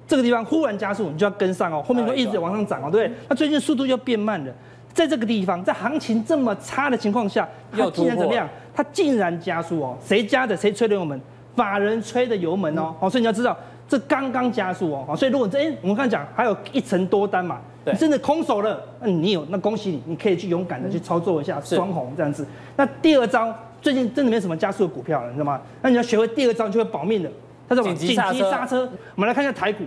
[0.06, 3.18] 这个地方忽然加速，你就要跟上哦，后面会一直往上涨哦，对不对？
[3.28, 4.52] 它最近速度又变慢了，
[4.94, 8.48] 在这个地方，在行情这么差的情况下，它竟然怎么样？
[8.74, 10.56] 它竟然加速哦，谁加的？
[10.56, 11.20] 谁催的我们？
[11.54, 13.56] 法人吹的油门哦，哦，所以你要知道，
[13.88, 22.46] 这刚刚加速哦，所以如果这哎，我们刚才讲还有一层多单嘛，对，真的空手了，那你有那恭喜你，你可以去勇敢的去操作一下双红这样子。
[22.76, 25.60] 那第二招最近真的没什么加速的股票了，你知道吗？
[25.82, 27.30] 那你要学会第二招就会保命的，
[27.68, 27.82] 它叫？
[27.82, 28.32] 紧急刹
[28.66, 28.88] 车。
[29.14, 29.84] 我们来看一下台股，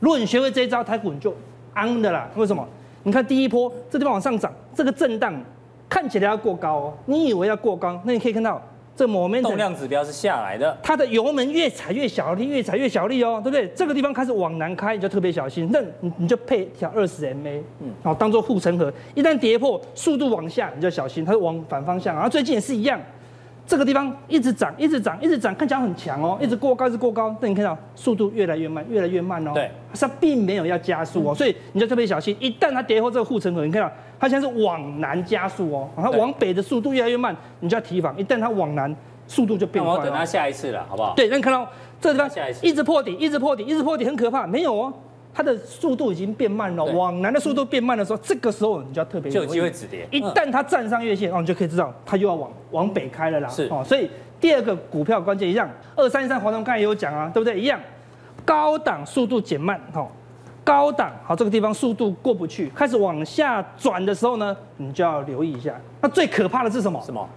[0.00, 1.34] 如果你学会这一招，台股你就
[1.72, 2.28] 安的啦。
[2.36, 2.66] 为什么？
[3.04, 5.34] 你看第一波这地方往上涨，这个震荡
[5.88, 8.62] 看起来要过高哦，你以为要过高，那你可以看到。
[8.98, 13.68] 这 momentum 动量指标是下来的，它的油门越踩越小力，越踩越小力哦，对不对？
[13.68, 15.68] 这个地方开始往南开，你就特别小心。
[15.72, 18.92] 那你你就配条二十 MA，嗯，好，当做护城河。
[19.14, 22.12] 一旦跌破，速度往下，你就小心，它会往反方向。
[22.12, 23.00] 然后最近也是一样，
[23.68, 27.36] 这个地方一直涨，一直涨，一直涨，看起来很强哦，一直过高，一直过高。
[27.38, 29.50] 但你看到速度越来越慢，越来越慢哦。
[29.52, 32.34] 对，它并没有要加速哦，所以你就特别小心。
[32.40, 38.18] 一旦它跌破这个护城河，你看到它现在是往南加速哦，它往北的速度越来越慢，你就要提防。
[38.18, 40.00] 一旦它往南，速度就变快了。
[40.00, 41.12] 我等它下一次了，好不好？
[41.14, 41.68] 对，那你看到
[42.00, 44.46] 这个地方一直破底，一直破底，一直破底，很可怕。
[44.46, 44.90] 没有哦，
[45.38, 46.84] 它的速度已经变慢了。
[46.84, 50.04] 往南的速度变慢的时候，这个时候你就要特别就有机会止跌。
[50.10, 53.48] 一旦它站上月线，哦，你就可以知道它又要往往北开了啦。
[53.48, 57.56] 是哦，所以第二个股票关键一样，二三三华通刚才也有讲啊，对不对？
[57.60, 57.78] 一样，
[58.44, 60.08] 高档速度减慢，哦，
[60.64, 65.72] 高档好，这个地方速度过不去，开始往下转的时候呢，你就要留意一下。
[66.00, 67.00] 那最可怕的是什么？
[67.06, 67.28] 什么？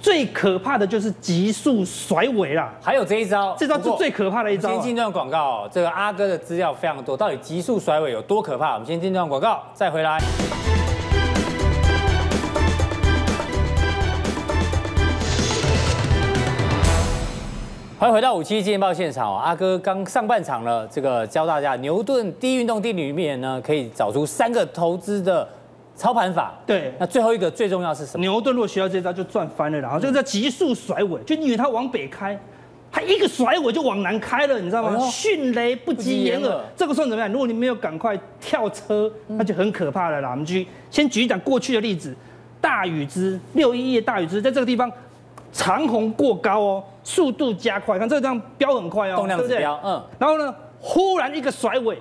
[0.00, 4.70] 最可怕的就是急速甩尾啦，还有这一招，这招是最可怕的一招。
[4.70, 8.74] 先进段广告，这个阿哥的资料非常多，到底急速甩尾有多可怕？
[8.74, 10.18] 我们先进段广告，再回来。
[17.98, 25.46] 欢迎回到五七金钱报现场，阿哥刚上半场了，这个教大家牛顿第一运动定律里面呢，可以找出三个投资的。
[25.98, 28.20] 操盘法对，那最后一个最重要是什么？
[28.20, 32.38] 牛顿如果学到这招就赚翻了，然后这个叫急速甩尾，就以为它往北开，
[32.88, 34.96] 它一个甩尾就往南开了，你知道吗？
[35.10, 37.30] 迅雷不及掩耳，这个时候怎么样？
[37.32, 40.30] 如果你没有赶快跳车，那就很可怕了啦。
[40.30, 42.14] 我们举先举一讲过去的例子，
[42.60, 44.88] 大禹之六一一大禹之在这个地方
[45.52, 51.98] 长虹过高哦，速度加快，看这个地方飙很快哦，动量指标，嗯，然后呢，忽然一个甩尾。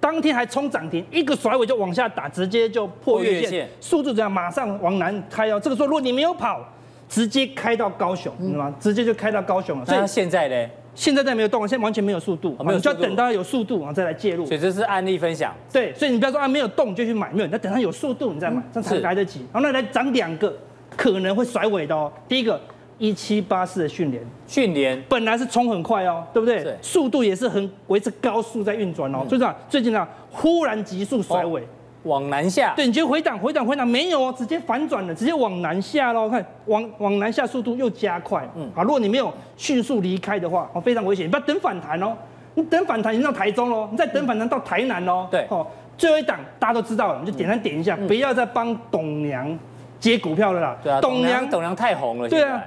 [0.00, 5.60] 当天还冲涨停，一个甩尾就往下打，直接就破月线，速度这样马上往南开哦。
[5.60, 6.66] 这个时候如果你没有跑，
[7.08, 8.74] 直接开到高雄，你知道吗？
[8.80, 9.84] 直接就开到高雄了。
[9.84, 10.70] 所以现在呢？
[10.94, 14.46] 现在在没有动，现在完全没有速度，没有，就要等到有速度然后再来介入。
[14.46, 15.54] 所以这是案例分享。
[15.72, 19.40] 对，所以你不要说啊没有动就去买，没有，你要等它有速度你再买，这样才来得及。
[19.52, 20.52] 然后那来涨两个，
[20.96, 22.10] 可能会甩尾的哦。
[22.26, 22.60] 第一个。
[23.00, 26.76] 一七八四的训练，训练本来是冲很快哦，对不对？
[26.82, 29.24] 速度也是很维持高速在运转哦。
[29.26, 31.66] 就这样，最近呢，忽然急速甩尾，
[32.02, 32.74] 往南下。
[32.76, 36.28] 对，你就回档，回档，回档，没有哦，直接反转了，直接往南下喽。
[36.28, 38.46] 看，往往南下速度又加快。
[38.54, 41.24] 嗯，好，如果你没有迅速离开的话，哦，非常危险。
[41.24, 42.14] 你不要等反弹哦，
[42.54, 45.26] 你等反弹已经到台中喽，你再等反弹到台南喽。
[45.30, 49.58] 对，哦，最后一档大家都知道了，你就简单点一下，不要再帮董娘
[49.98, 50.76] 接股票了啦。
[50.82, 52.28] 对啊，董娘董娘太红了。
[52.28, 52.62] 对啊。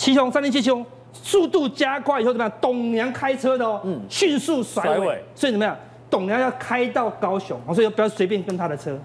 [0.00, 0.82] 七雄三零七雄，
[1.12, 2.50] 速度加快以后怎么样？
[2.58, 5.76] 董娘开车的哦，嗯，迅速甩尾，所以怎么样？
[6.08, 8.98] 董娘要开到高雄，所以不要随便跟他的车。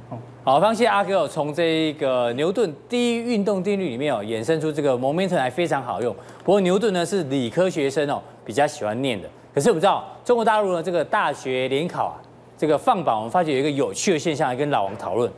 [0.46, 6.16] 好，感谢阿哥从这个牛顿第一运动定律里面哦，衍生出这个 momentum 还非常好用。
[6.46, 9.28] 不过牛顿呢是理科学生哦，比较喜欢念的。
[9.54, 12.16] 可是我们知道中国大陆呢这个大学联考啊，
[12.58, 15.30] 这个放榜，我们发觉有一个有趣的现象，来跟老王讨论。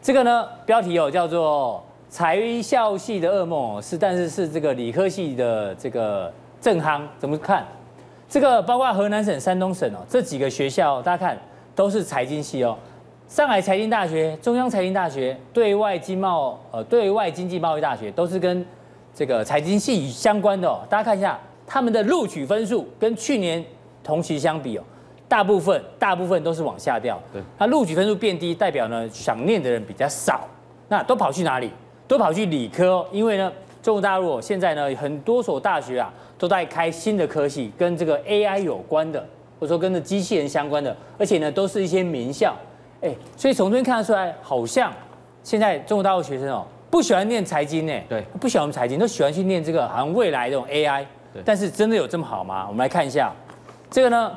[0.00, 1.84] 这个呢，标题哦叫做。
[2.12, 7.66] 财校系的噩梦是，但是是这个理科系的这个正夯，怎么看？
[8.28, 11.38] 这个包括河南省、山东省哦，这几个学校大家看
[11.74, 12.76] 都是财经系哦。
[13.28, 18.62] 上海财经大学、中央财经大学、对外经贸呃对外经济贸易大学都是跟
[19.14, 20.80] 这个财经系相关的哦。
[20.90, 23.64] 大家看一下他们的录取分数跟去年
[24.04, 24.84] 同期相比哦，
[25.26, 27.18] 大部分大部分都是往下掉。
[27.32, 30.46] 对，那录取分数变低，代表呢想念的人比较少。
[30.88, 31.70] 那都跑去哪里？
[32.06, 39.20] 都跑去理科哦，因为呢，中国大陆现在呢很多所大学啊都在开新的科系，跟这个 AI 有关的，
[39.58, 42.54] 或者说跟这机器人相关的，而且呢都是一些名校。
[43.00, 44.92] 哎，所以从这边看得出来，好像
[45.42, 51.04] 现在中国大陆学生哦不喜欢念财经呢，对，不喜欢财经，都喜欢去念这个好像未来这种 AI。
[51.32, 52.66] 对，但是真的有这么好吗？
[52.68, 53.32] 我们来看一下，
[53.90, 54.32] 这个呢。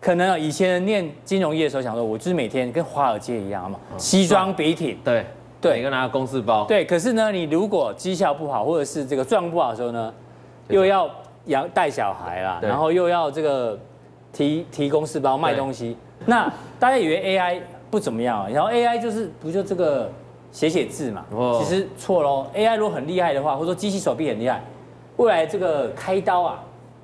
[0.00, 5.24] 可能以前念金融业的时候，想说我就是每天跟华尔街一样嘛，西装笔挺，对
[5.62, 6.84] 对，每个拿个公事包，对。
[6.84, 10.12] 可是呢，你如果绩效不好，或者是这个状况不好的时候呢，
[10.68, 11.08] 又要
[11.46, 13.78] 养带小孩啦，然后又要这个
[14.32, 15.96] 提提公事包卖东西。
[16.26, 20.10] 那大家以为 AI 不怎么样，然后 AI 就是不就这个
[20.50, 21.24] 写写字嘛？
[21.58, 22.46] 其实错喽。
[22.54, 24.62] AI 如果很厉害的话，或者说机器手臂很厉害，
[25.16, 26.62] 未来这个开刀啊。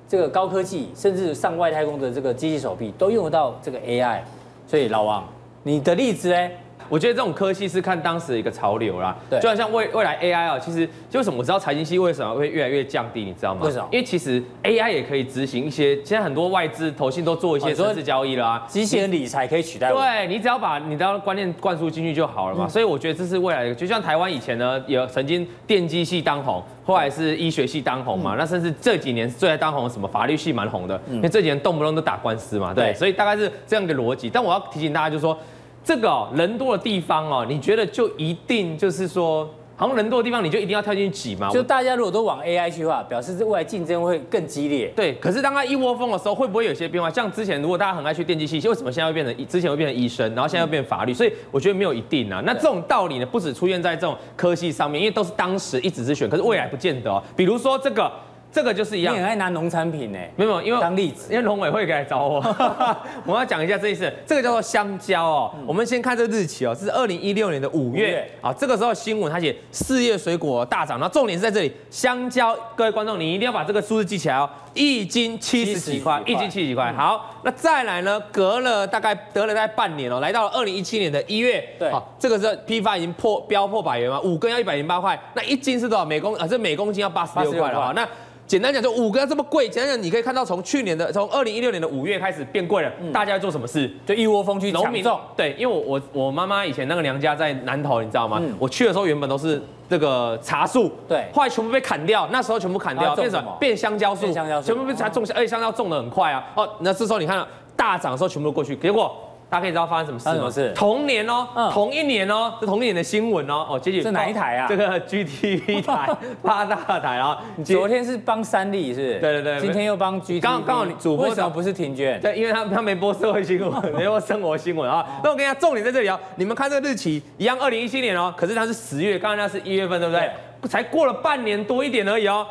[0.09, 4.21] 这个高科技，甚至上外太空的这个机器手臂，都用得到这个 AI。
[4.65, 5.23] 所以老王，
[5.61, 6.49] 你的例子呢？
[6.89, 9.15] 我觉得这种科技是看当时的一个潮流啦。
[9.29, 13.61] 对，就好像未未来 AI 啊，其实就为什么我知道财经系为什么会越来越降低，你知道吗？
[13.63, 13.87] 为什么？
[13.91, 18.65] 因为其实 AI 也可以执行一些，现在很多外资投信都做一些投资交易啦啊。
[18.67, 20.01] 机器人理财可以取代我。
[20.01, 22.67] 对，你只要把你的观念灌输进去就好了嘛。
[22.67, 28.35] 所以我觉得这是未来的，就像台湾以前呢，有曾经电机系当红，后来是医学系当红嘛。
[28.37, 32.73] 那甚至这几年最爱当红什么法律系蛮红的，因为这几年动不动都打官司嘛。
[32.73, 34.29] 对，所以大概是这样的逻辑。
[34.29, 35.37] 但我要提醒大家，就是说。
[35.83, 41.49] 这个哦，人多的地方哦，你觉得就一定就是说，好像人多的地方你就一定要跳进去挤吗？
[41.49, 44.91] 就大家如果都往 AI 去的话，表示这未来竞争会更激烈。
[44.95, 47.09] 对，可是当它一窝蜂的时候，会不会有些变化？
[47.09, 51.13] 像之前如果大家很爱去电机系，为什么现在会变成之前会变成医生，然后现在又变成法律？
[51.13, 52.43] 所以我觉得没有一定啊。
[52.45, 57.23] 那这种道理呢，不止出现在这种科系上面，因为都是当时一直之选，可是未来不见得哦。
[57.35, 58.11] 比如说这个。
[58.51, 60.17] 这个就是一样，你很爱拿农产品呢？
[60.35, 62.43] 没有，因为当例子，因为农委会来找我，
[63.23, 64.11] 我要讲一下这一次。
[64.25, 68.51] 这个叫做香蕉哦，我们先看这个日期哦，这是二零一六年的五月啊。
[68.51, 72.57] 这个时候新闻它写四月水果大涨，然后重点是在这里，香蕉。
[72.75, 76.91] 各位观众，你一定要把这个数字记起来哦，一斤七十几块，一斤七十几块。
[76.91, 78.19] 好，那再来呢？
[78.31, 86.03] 隔了大概得了大概半年哦，来到了二零一七年的一月，对，好，这个时候批发已经破飙破百元嘛，五根要一百零八块，那一斤是多少？
[86.03, 88.07] 每公啊，这每公斤要八十六块了哈，那。
[88.49, 89.69] 简单讲，就五个这么贵。
[89.69, 92.91] 简单讲，你可以看到从去年的从二零一六年的五月开始变贵了。
[92.99, 93.87] 嗯、大家要做什么事？
[94.07, 95.19] 就一窝蜂去抢种。
[95.37, 98.39] 对，因为我我我妈妈以前那个娘家在南投，你知道吗？
[98.41, 102.27] 嗯、我去的时候原本都是这个茶树，对，后来全部被砍掉。
[102.31, 103.55] 那时候全部砍掉，变什么？
[103.59, 106.43] 变香蕉树，香蕉树，全部被才种下，而且香蕉种的很快啊。
[106.55, 109.15] 哦，那这时候你看大涨的时候全部都过去，结果。
[109.49, 110.35] 大家可以知道发生什么事吗？
[110.35, 110.71] 什么事？
[110.75, 113.65] 同年哦，同一年哦，是同一年的新闻哦。
[113.67, 114.67] 哦，接着是哪一台啊？
[114.69, 117.41] 这个 GTV 台， 八大台啊。
[117.65, 119.19] 昨天是帮三立是？
[119.19, 119.59] 对对对。
[119.59, 120.39] 今天又帮 GTV。
[120.39, 122.21] 刚刚好你主播为什么不是停卷？
[122.21, 125.03] 对，因为他他没播社会新闻，没播生活新闻啊。
[125.23, 126.19] 那我跟你讲，重点在这里哦。
[126.35, 130.29] 你们看这个日期一样，二零一七年哦，可是它是十月，刚刚那是一月份，对不对？
[130.69, 132.45] 才过了半年多一点而已哦，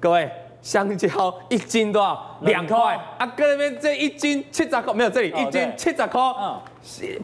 [0.00, 0.30] 各位。
[0.60, 2.36] 香蕉一斤多少？
[2.40, 2.98] 两块。
[3.18, 6.20] 啊，哥那边这一斤七十块，没有这里一斤七十块。
[6.40, 6.60] 嗯，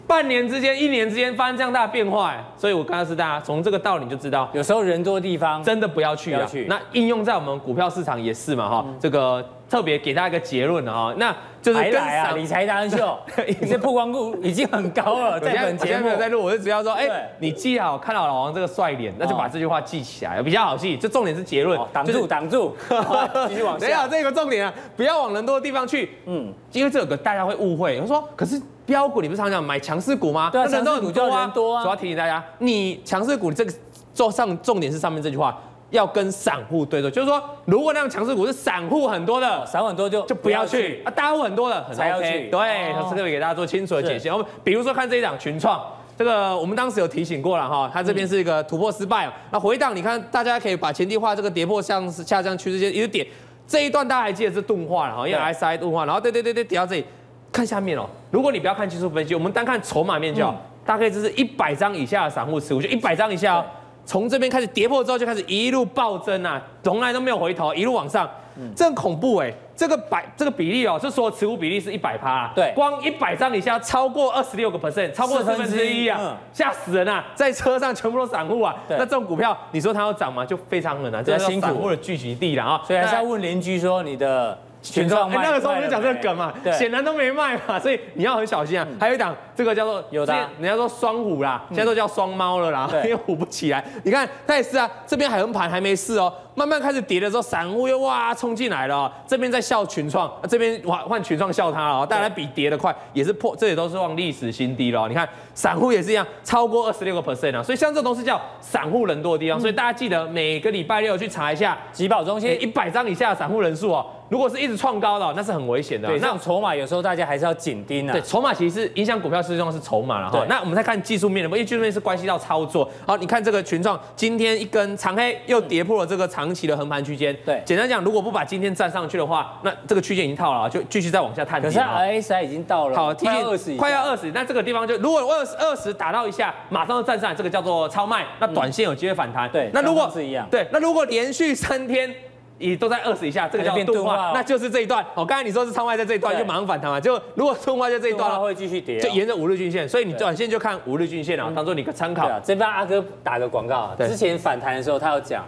[0.06, 6.48] 半年之间、一年之间发生这样大的变化，所以我刚刚是大家从这个道理就知道，有时候人多的地方真的不要去啊。
[6.66, 9.44] 那应用在我们股票市场也是嘛，哈，这个。
[9.74, 13.18] 特别给大家一个结论啊，那就是跟来啊，理财达人秀，
[13.60, 15.40] 你这曝光度已经很高了。
[15.40, 20.96] 在本节目在录，我就只要说，哎，你记好，看到老王这个帅脸，那就把这句话记起来，比较好记。
[20.96, 22.76] 这重点是结论，挡住，挡住，
[23.48, 23.84] 继续往下。
[23.84, 26.18] 等下，这个重点啊，不要往人多的地方去。
[26.26, 27.98] 嗯，因为这个大家会误会。
[27.98, 30.50] 他说，可是标股你不是常讲买强势股吗？
[30.52, 31.82] 对，强势股就人多啊。
[31.82, 33.72] 主要提醒大家，你强势股这个
[34.12, 35.60] 做上重点是上面这句话。
[35.94, 42.48] 要跟散户对对，就是说，如果那样强势股是散户很多的，散户很多就就不要去啊，大户很多的才要去。
[42.50, 44.28] 对，他是特别给大家做清楚的解析。
[44.28, 45.80] 我们比如说看这一档群创，
[46.18, 49.32] 这个我们当时有提醒过了哈，它这边是一个突破失败。
[49.52, 53.24] 那回档你看，大家可以把前地画这个跌破向下降趋势线一个点，
[53.68, 57.04] 这一段大家还记得是钝化了哈，因为 SI 钝化，然后对对对对，跌到这里，
[57.52, 58.04] 看下面哦。
[58.32, 63.64] 如果你不要看技术分析，我们单看筹码面就好，大概就是一百张以下的散户持股，就一百张以下哦。
[64.06, 80.44] 从这边开始跌破之后，就开始一路暴增啊，从来都没有回头，一路往上，嗯，这很恐怖哎，这个百这个比例哦，是说持股比例是一百趴，对，光一百张以下超过二十六个 percent，超过四分之一啊，吓死人啊，在车上全部都散户啊，那这种股票你说它要涨吗？
[80.44, 81.88] 就非常难啊，这是散户。
[81.88, 93.84] 的聚集地了啊，所以还是要问邻居说你的群创卖，那个时候我们就讲这个梗嘛，显然都没卖嘛，所以你要很小心啊，还有一档这个叫做有的，人家说双虎啦，现在都叫双猫了啦，因为虎不起来。
[94.02, 105.06] 你看它也是啊，这边海横盘还没试哦，慢慢开始跌的时候，散户又哇冲进来了哦，这边在笑群创，这边哇换群创笑它了哦，大家比跌的快，也是破，这也都是往历史新低了哦。
[105.08, 114.04] 你看散户也是一样，超过二十六个 percent 啊，所以像这都是叫散户人多的地方，所以大家记得每个礼拜六去查一下集保中心一百张以下的散户人数哦。
[114.30, 116.08] 如果是一直创高的，那是很危险的。
[116.08, 118.12] 对，那筹码有时候大家还是要紧盯啊。
[118.12, 120.44] 对，筹码其实是影响股票市况是筹码了哈。
[120.48, 122.90] 那我们再看技术面的，因为技术面是关系到操作。
[123.06, 127.36] 好，你看这个群创今天一根长黑又跌破了这个长期的横盘区间。
[127.44, 131.68] 对，简单讲，如果不把今天站上去的话，那这个区间已经套了，就继续再往下探底。
[131.68, 134.32] 可是 RSI 已经到了，好，快要二十，快要二十。
[134.32, 139.50] 那这个地方就如果二十二十打到一下，马上就站上来，这个叫做超卖，那短线有机会反弹。
[139.50, 142.14] 对，那如果是一样，对，那如果连续三天。
[142.58, 145.04] 也都在二十以下，这个叫钝化，那就是这一段。
[145.14, 147.00] 哦，刚才你说是仓外在这一段，就马上反弹嘛。
[147.00, 149.88] 就如果钝化在这一段的话，会继续跌，就沿着五日均线。
[149.88, 152.30] 所以你短线就看五日均线啊，当做你个参考。
[152.40, 155.44] 这边阿哥打个广告，之前反弹的时候他有讲。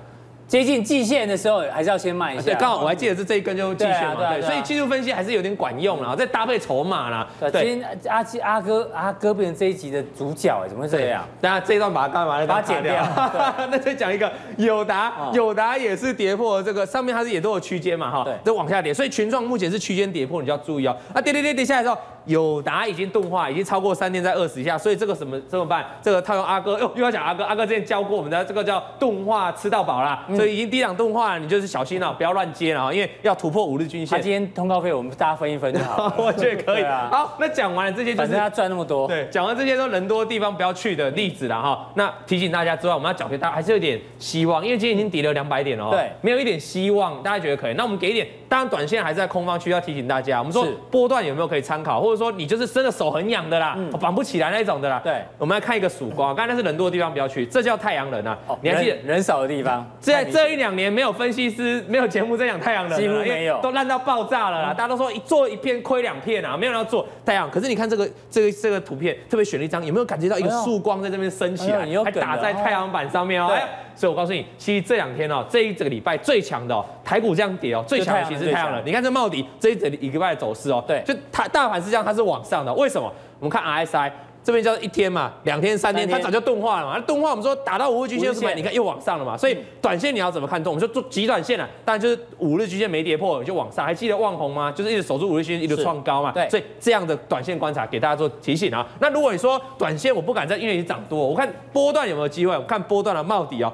[0.48, 2.44] 接近季线的时候，还是要先卖一下。
[2.44, 4.32] 对，刚好我还记得是这一根就是季线嘛。
[4.32, 7.26] 对，所以技术分析还是有点管用啦，再搭配筹码啦。
[7.40, 11.24] 对，今天阿基阿哥阿哥变成这一集的主角，哎，怎么会这样？
[11.40, 12.46] 等下这一段把它干嘛？
[12.46, 13.04] 把它剪掉。
[13.70, 18.94] 那再讲一个友达，友达也是跌破这个上面，它是也都有区间嘛，哈，对，都往下跌。
[18.94, 20.96] 所以群创目前是区间跌破，你就要注意哦。
[21.12, 21.98] 啊，跌跌跌跌下来之后。
[22.26, 25.84] 友达已经钝化，已经超过三天在二十以下，所以这个什么怎么办？
[26.02, 34.18] 这个套用阿哥，又又要讲阿哥，阿哥之前教过我们的这个叫钝化吃到饱啦，嗯、所以已经低档钝化了，你就是小心了，不要乱接了啊，因为要突破五日均线。
[34.18, 36.82] 他今天通告费我们大家分一分就好， 我觉得可以。
[36.82, 39.06] 啊、好，那讲完了这些，就是他赚那么多。
[39.08, 41.88] 对，讲完这些都人多的地方不要去的例子了哈。
[41.94, 47.74] 那提醒大家之外，我们要讲给大家还是有点希望，因为今天已经跌了两百点了，对，没有一点希望，大家觉得可以？
[47.74, 52.96] 那我们给一点，当然短线还是在空方区，要提醒大家，我们说波段有没有可以参考，或者说你就是真的。
[52.96, 54.98] 手很痒的啦，绑不起来那种的啦。
[55.04, 56.34] 对，我们来看一个曙光。
[56.34, 58.34] 刚才那是人多的地方，不要去，这叫太阳人啊。
[58.62, 59.86] 你还记得人少的地方？
[60.00, 64.68] 这这一两年没有分析师，没有节目在讲太阳人，几乎没有，都烂到爆炸了啦。
[64.72, 67.50] 大家都说一做一片亏两片啊，没有人要做太阳。
[67.50, 73.54] 可是你看这个这个这个图片，特别选了一张，有没有感觉到一个曙光在这边升起来，还打在太阳板上面哦？
[73.96, 78.82] 所以我告诉你，其实这两天哦，这一整个礼拜最强的哦，台股这样跌哦，最强的其实是太阳了。
[78.84, 83.12] 你看这茂迪这一整一个礼拜的走势哦，对，就它大盘是这样，它是往上的，为什么？
[83.38, 84.10] 我们看 RSI
[84.46, 86.92] 这边叫一天嘛，两天、三天，它早就钝化了嘛。
[86.94, 88.56] 那钝化我们说打到五日均线？
[88.56, 89.36] 你看又往上了嘛。
[89.36, 90.72] 所以短线你要怎么看动？
[90.72, 93.84] 我们说做极短线了，当然就是五日均线没跌破就往上。
[93.84, 94.70] 还记得旺红吗？
[94.70, 96.30] 就是一直守住五日均线，一直创高嘛。
[96.30, 96.48] 对。
[96.48, 98.86] 所以这样的短线观察给大家做提醒啊。
[99.00, 102.56] 那如果你说短线我不敢在，因为已经涨多，我看波段有没有机会？
[102.56, 103.72] 我看波段的帽底哦。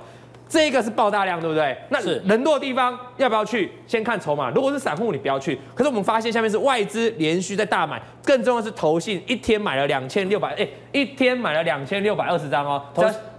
[0.52, 1.74] 这个是爆大量，对不对？
[1.88, 3.72] 那是人多的地方要不要去？
[3.86, 4.50] 先看筹码。
[4.50, 5.58] 如果是散户，你不要去。
[5.74, 12.82] 可是我们发现下面是外资连续在大买，更重要的是投信一天买了两千六百，哎，一天买了两千六百二十张哦。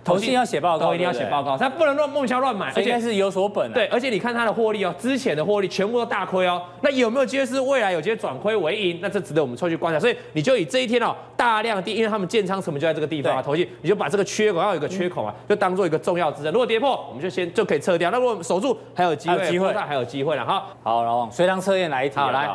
[0.03, 3.71] 投信要写报告，一定要写报告，他不能乱梦想乱买，而且是有所本。
[3.71, 6.61] 对，而且你看他的获利哦，之前的获利全部都大亏哦。
[6.81, 8.99] 那有没有机会是未来有机会转亏为盈？
[9.01, 9.97] 那这值得我们出去观察。
[9.97, 16.51] 所以你就以这一天哦，大量的，因为他们建仓成本就在这个地方啊，投信你就把这个缺口要有一个缺口啊，就当做一个重要支撑。
[16.51, 18.11] 如果跌破，我们就先就可以撤掉。
[18.11, 20.65] 那如果守住，还有机会，机会还有机会了哈。
[20.83, 22.49] 好，老王，随堂测验来一题，好来。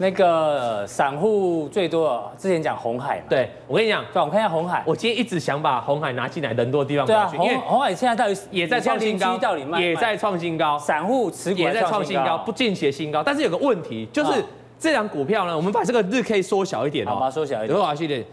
[0.00, 4.82] 那个散户最多，之前讲红海嘛，对，我跟你讲，对，我看一下红海。
[4.86, 13.22] 我今天一直想把红海拿进来，人多的地方对啊，鸿鸿海现在到底也在创新高，到底卖也在创新高，散户持股也在创新高，不见血新高。
[13.22, 14.42] 但是有个问题，就是
[14.78, 18.24] 这两股票呢，我们把这个日 K 缩小一点哦，把它缩小一点，缩小一点。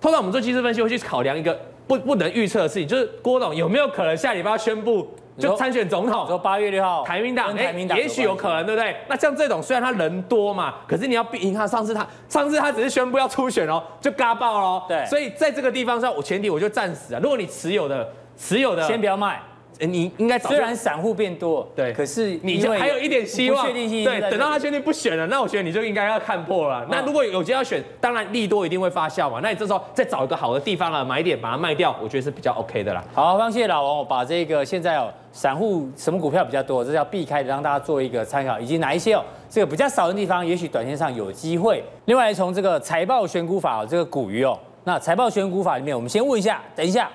[0.00, 1.54] 通常我们做技术分析会去考量一个
[1.86, 5.06] 不不能预测的事情，就是郭董有没有可能下礼拜要宣布。
[5.40, 8.96] 就参选总统，说八月六号，台民党，哎，也许有可能，对不对？
[9.08, 15.04] 那像这种虽然他人多嘛，可是你要比，你看上次他，上次他只是宣布要初选哦，就嘎爆了，对。
[15.06, 19.40] 所以在这个地方上，我前提我就暂时啊，如果你持有的，持有的，先不要卖。
[19.80, 26.86] 你应该虽然散户变多，对，可是你就还有一点希望，确定性对，等到他确定不选了，那我觉得你就应该要看破了。
[26.90, 29.40] 那如果有机会要选，当然利多一定会发酵嘛。
[29.42, 33.04] 那你这时候再找一个好的地方啊，买点把它卖掉，我觉得是比较 OK 的啦。
[33.14, 41.82] 好，非常谢谢老王，我把这个现在哦，散户什么股票比较多，这是要避开的，让大家做一个参考，以及哪一些哦，这个比较少的地方，也许短线上有机会。
[42.04, 47.10] 另外，从这个财报选股法哦，这个股鱼哦，那财报选股法里面，我们先问一下，等一下。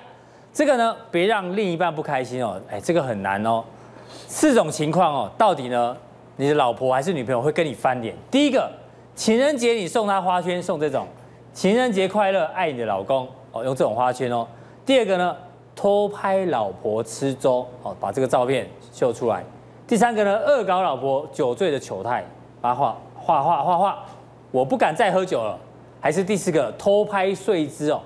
[0.56, 2.58] 这个呢，别让另一半不开心哦。
[2.70, 3.62] 哎，这个很难哦。
[4.26, 5.94] 四种情况哦，到底呢，
[6.36, 8.16] 你的老婆还是女朋友会跟你翻脸？
[8.30, 8.72] 第一个，
[9.14, 11.06] 情人节你送她花圈，送这种
[11.52, 14.48] “情人节快乐，爱你的老公”哦，用这种花圈哦。
[14.86, 15.36] 第二个呢，
[15.74, 19.44] 偷拍老婆吃粥哦，把这个照片秀出来。
[19.86, 22.24] 第三个呢，恶搞老婆酒醉的糗态，
[22.62, 24.02] 把它画画画画画。
[24.50, 25.58] 我不敢再喝酒了。
[26.00, 28.00] 还是第四个偷拍睡姿哦？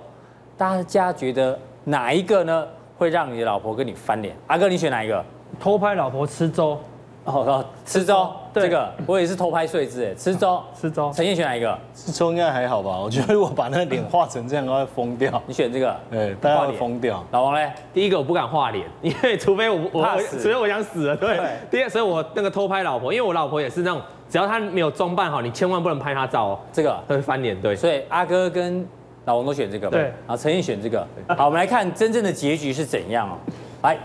[0.59, 2.67] 大家觉得哪一个呢
[2.97, 4.37] 会让你的老婆跟你翻脸？
[4.47, 5.25] 阿哥，你选哪一个？
[5.59, 6.79] 偷拍老婆吃粥。
[7.25, 11.13] 哦哦，吃粥，这个我也是偷拍睡姿哎， 吃粥，吃粥。
[11.15, 11.79] 陈燕选哪一个？
[11.95, 12.97] 吃粥应该还好吧？
[12.99, 15.41] 我觉得如果把那个脸画成这样，会疯掉。
[15.47, 15.95] 你选这个？
[16.11, 17.23] 对，大家会疯掉。
[17.31, 17.71] 老王嘞？
[17.93, 21.17] 第一个我不敢画脸，因为除非我我怕死，除非我想死了。
[21.17, 21.39] 对。
[21.71, 26.59] 第二，所以我那个偷拍老婆，因为我老婆也是那种，只要她没有装扮好，你千万不能拍她照哦。
[26.73, 27.61] 这个会翻脸。
[27.61, 27.77] 对。
[27.77, 28.85] 所以阿哥跟
[29.31, 29.89] 老王都选这个。
[29.89, 30.03] 对。
[30.03, 31.07] 然后陈毅选这个。
[31.29, 33.37] 好，我们来看真正的结局是怎样哦。
[33.83, 33.97] 来，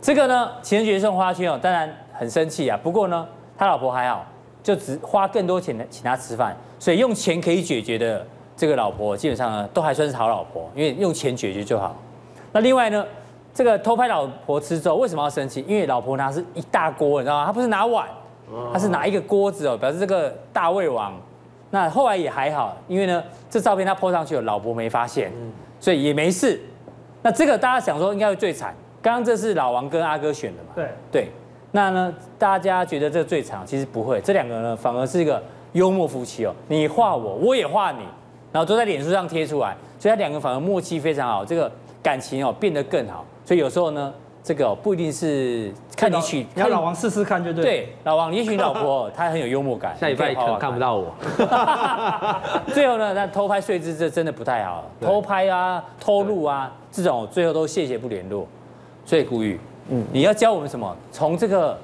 [0.00, 2.78] 这个呢，情人节送花圈哦，当然很生气啊。
[2.82, 3.26] 不过呢。
[3.56, 4.26] 他老婆还好，
[4.64, 8.26] 就只花更多钱请他吃饭，所以用钱可以解决的
[8.56, 11.94] 这个老婆，基本上呢都还算是好老婆，因为用钱解决就好。
[12.50, 13.06] 那另外呢，
[13.54, 15.64] 这个偷拍老婆吃粥为什么要生气？
[15.68, 17.46] 因为老婆拿是一大锅，你知道吗？
[17.46, 18.08] 他不是拿碗，
[18.72, 21.14] 他是拿一个锅子哦，表示这个大胃王。
[21.74, 23.20] 那后来也还好，因为呢
[23.50, 25.32] 这照片他 po 上去了，老婆没发现，
[25.80, 26.60] 所以也没事。
[27.20, 28.72] 那这个大家想说应该会最惨，
[29.02, 30.68] 刚刚这是老王跟阿哥选的嘛？
[30.76, 31.28] 对对。
[31.72, 32.14] 那呢？
[32.38, 34.20] 大家觉得这个最惨，其实不会。
[34.20, 36.54] 这两个呢，反而是一个幽默夫妻哦。
[36.68, 38.04] 你画我，我也画你，
[38.52, 41.68] 然后都在脸书上贴出来，所以他两个反而默契非常好，这个
[42.00, 43.24] 感情哦变得更好。
[43.44, 44.14] 所以有时候呢，
[44.44, 47.64] 这个不一定是看你娶，让老王试试看就对。
[47.64, 51.06] 对，老王，你娶老婆 她很有幽默感，下礼拜可能看不到我。
[52.74, 58.46] 最后呢，那偷拍睡姿这真的不太好，偷拍啊、偷录啊这种，最后都谢谢不联络。
[59.06, 59.58] 所以呼吁。
[59.88, 60.94] 嗯，你要教我们什么？
[61.10, 61.78] 从这个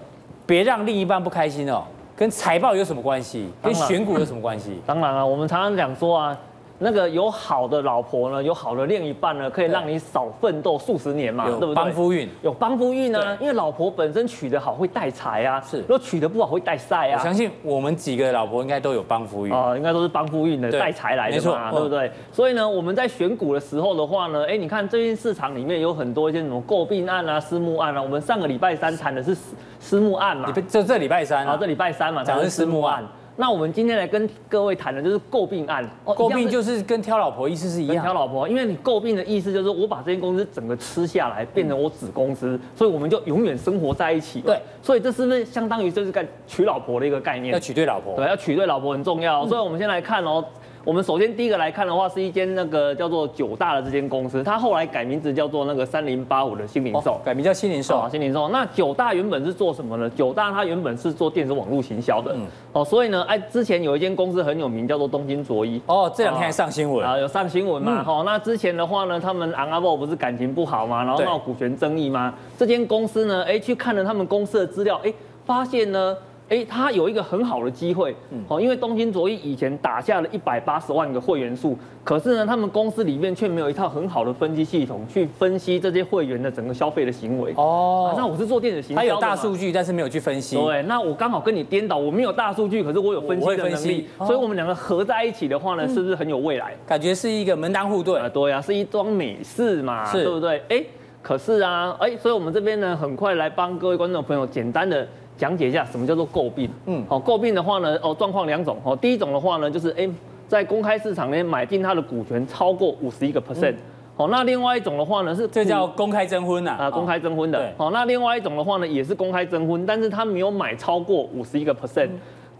[0.44, 1.82] 别让另一半不开心哦，
[2.14, 3.48] 跟财报有什么关系？
[3.62, 4.82] 跟选股有什么关系？
[4.84, 6.36] 当然了，我们常常讲说啊。
[6.82, 11.74] 那个有好的老婆呢，有好的另一半呢，可以让你少奋斗数十年嘛，对不对？
[11.74, 15.80] 帮夫运，有帮夫运呢，因为老婆本身娶得好会带财啊，是。
[15.80, 17.18] 如果娶得不好会带赛啊。
[17.18, 22.10] 我相信我们几个老婆应该都有帮夫运啊，应该都是帮夫运的带财来的嘛，对不对？
[22.32, 33.04] 所以呢，我们在选股的时候的话呢，哎，你看最近市场里面有很多一些什么购病案啊、私募案啊，我们上个礼拜三谈的是私私募案嘛，这这礼拜三啊，这礼拜三嘛，讲的是私募案。
[33.40, 35.82] 那我们今天来跟各位谈的就是诟病案。
[36.04, 38.04] 诟病就是跟挑老婆意思是一样。
[38.04, 44.42] 挑老婆，因为你诟病的意思就是我把这间公司整个吃下来，变成我子公司，所以我们就永远生活在一起。
[44.42, 47.54] 对，所以这是不是相当于就是干娶老婆的一个概念？
[47.54, 48.14] 要娶对老婆。
[48.14, 49.46] 对，要娶对老婆很重要。
[49.46, 50.44] 所以我们先来看哦。
[50.82, 57.98] 我们首先第一个来看的话，是一间那个叫做九大的这间公司，它后来改名字叫做那个三零八五的新零售，改名叫新零售。
[57.98, 58.48] 啊，新零售。
[58.48, 60.08] 那九大原本是做什么呢？
[60.16, 62.34] 九大它原本是做电子网络行销的，
[62.72, 67.06] 哦，所以呢，哎，之前有一间公司很有名，叫做东京卓一，哦，这两天还上新闻。
[67.06, 72.32] 啊，有上新闻嘛，好，那之前的话呢，他们昂阿波不是感情不好嘛，然后闹股权争议嘛？
[72.56, 75.12] 这间公司呢，哎，去看了他们公司的资料，哎，
[75.44, 76.16] 发现呢。
[76.50, 78.12] 哎，他有一个很好的机会，
[78.48, 87.54] 哦，因为东京卓一以前打下了一百八十万个会员数，可是呢，他们公司里面却没有一套很好的分析系统去分析这些会员的整个消费的行为。
[87.56, 90.56] 哦，那我是做电子行销，他有大数据，但是没有去分析。
[90.56, 96.74] 对，那我刚好跟你颠倒，我没有大数据，可是我有分析的能力，所以我们两个合在一起的话呢，是不是很有未来？
[96.84, 100.60] 感觉是一个门当户对啊，对啊，是一桩美事嘛，对不对？
[100.68, 100.84] 哎，
[101.22, 105.06] 可是啊，哎，所以我们这边呢，很快来帮各位观众朋友简单的。
[105.40, 106.68] 讲解一下什么叫做诟病。
[106.84, 108.76] 嗯，好，诟病的话呢，哦，状况两种。
[108.84, 110.06] 哦，第一种的话呢，就是哎，
[110.46, 113.74] 在公开市场里面买进它的股权超过五十一个 percent。
[114.14, 116.72] 好，那另外一种的话呢，是这叫公开征婚呐。
[116.72, 117.72] 啊，公开征婚的。
[117.78, 122.10] 好，那另外一种的话呢，也是公开征婚，但是他没有买超过五十一个 percent，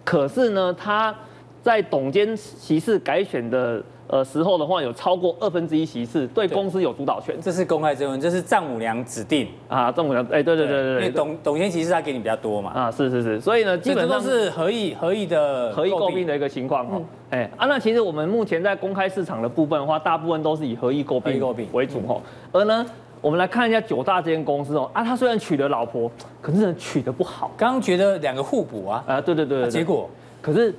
[0.03, 1.14] 可是呢，他
[1.62, 3.83] 在董监席次改选的。
[4.11, 7.37] 呃，时候的话有超过二分之一席次，对公司有主导权。
[7.41, 12.73] 这是公开征文，这是丈母娘指定啊，丈母娘，哎，对对对对对，因为董董先其实他给你比较多嘛。
[12.73, 17.01] 啊，是是是，所以呢，基本上是合意合意的合意购并的一个情况哦。
[17.31, 22.21] 哎啊，那其实我们目前在公开市场的部分的话，大部分都是以合意购并购并为主哈。
[22.51, 22.85] 而呢，
[23.21, 27.53] 我们来看一下九大这间公司哦，啊，他虽然娶了老婆，可是呢娶的不好。
[27.57, 30.11] 刚刚觉得两个互补啊，啊，对对对，结果
[30.43, 30.75] 可是。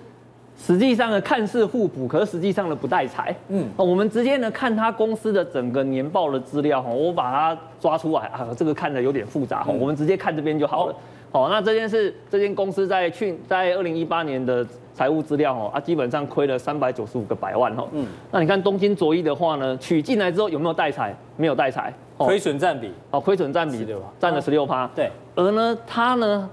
[0.63, 3.35] 实际上呢，看似互补，可是实际上呢不带财。
[3.47, 10.95] 嗯，我们直接呢看他公司的整个年报的资料哈，我把它抓出来啊，这个看的有点复杂哈，我们直接看这边就好了。
[11.31, 17.87] 好，那这件事，这间公司在去在二零一八年的财务资料哈啊，基本上亏了三百九十五个百万哈。
[17.91, 21.15] 嗯，那你看东京卓一的话呢，取进来之后有没有带财？
[21.37, 23.87] 没有带财，亏损占比哦，亏损占比
[24.19, 24.87] 占了十六趴。
[24.95, 26.47] 对，而呢，他呢。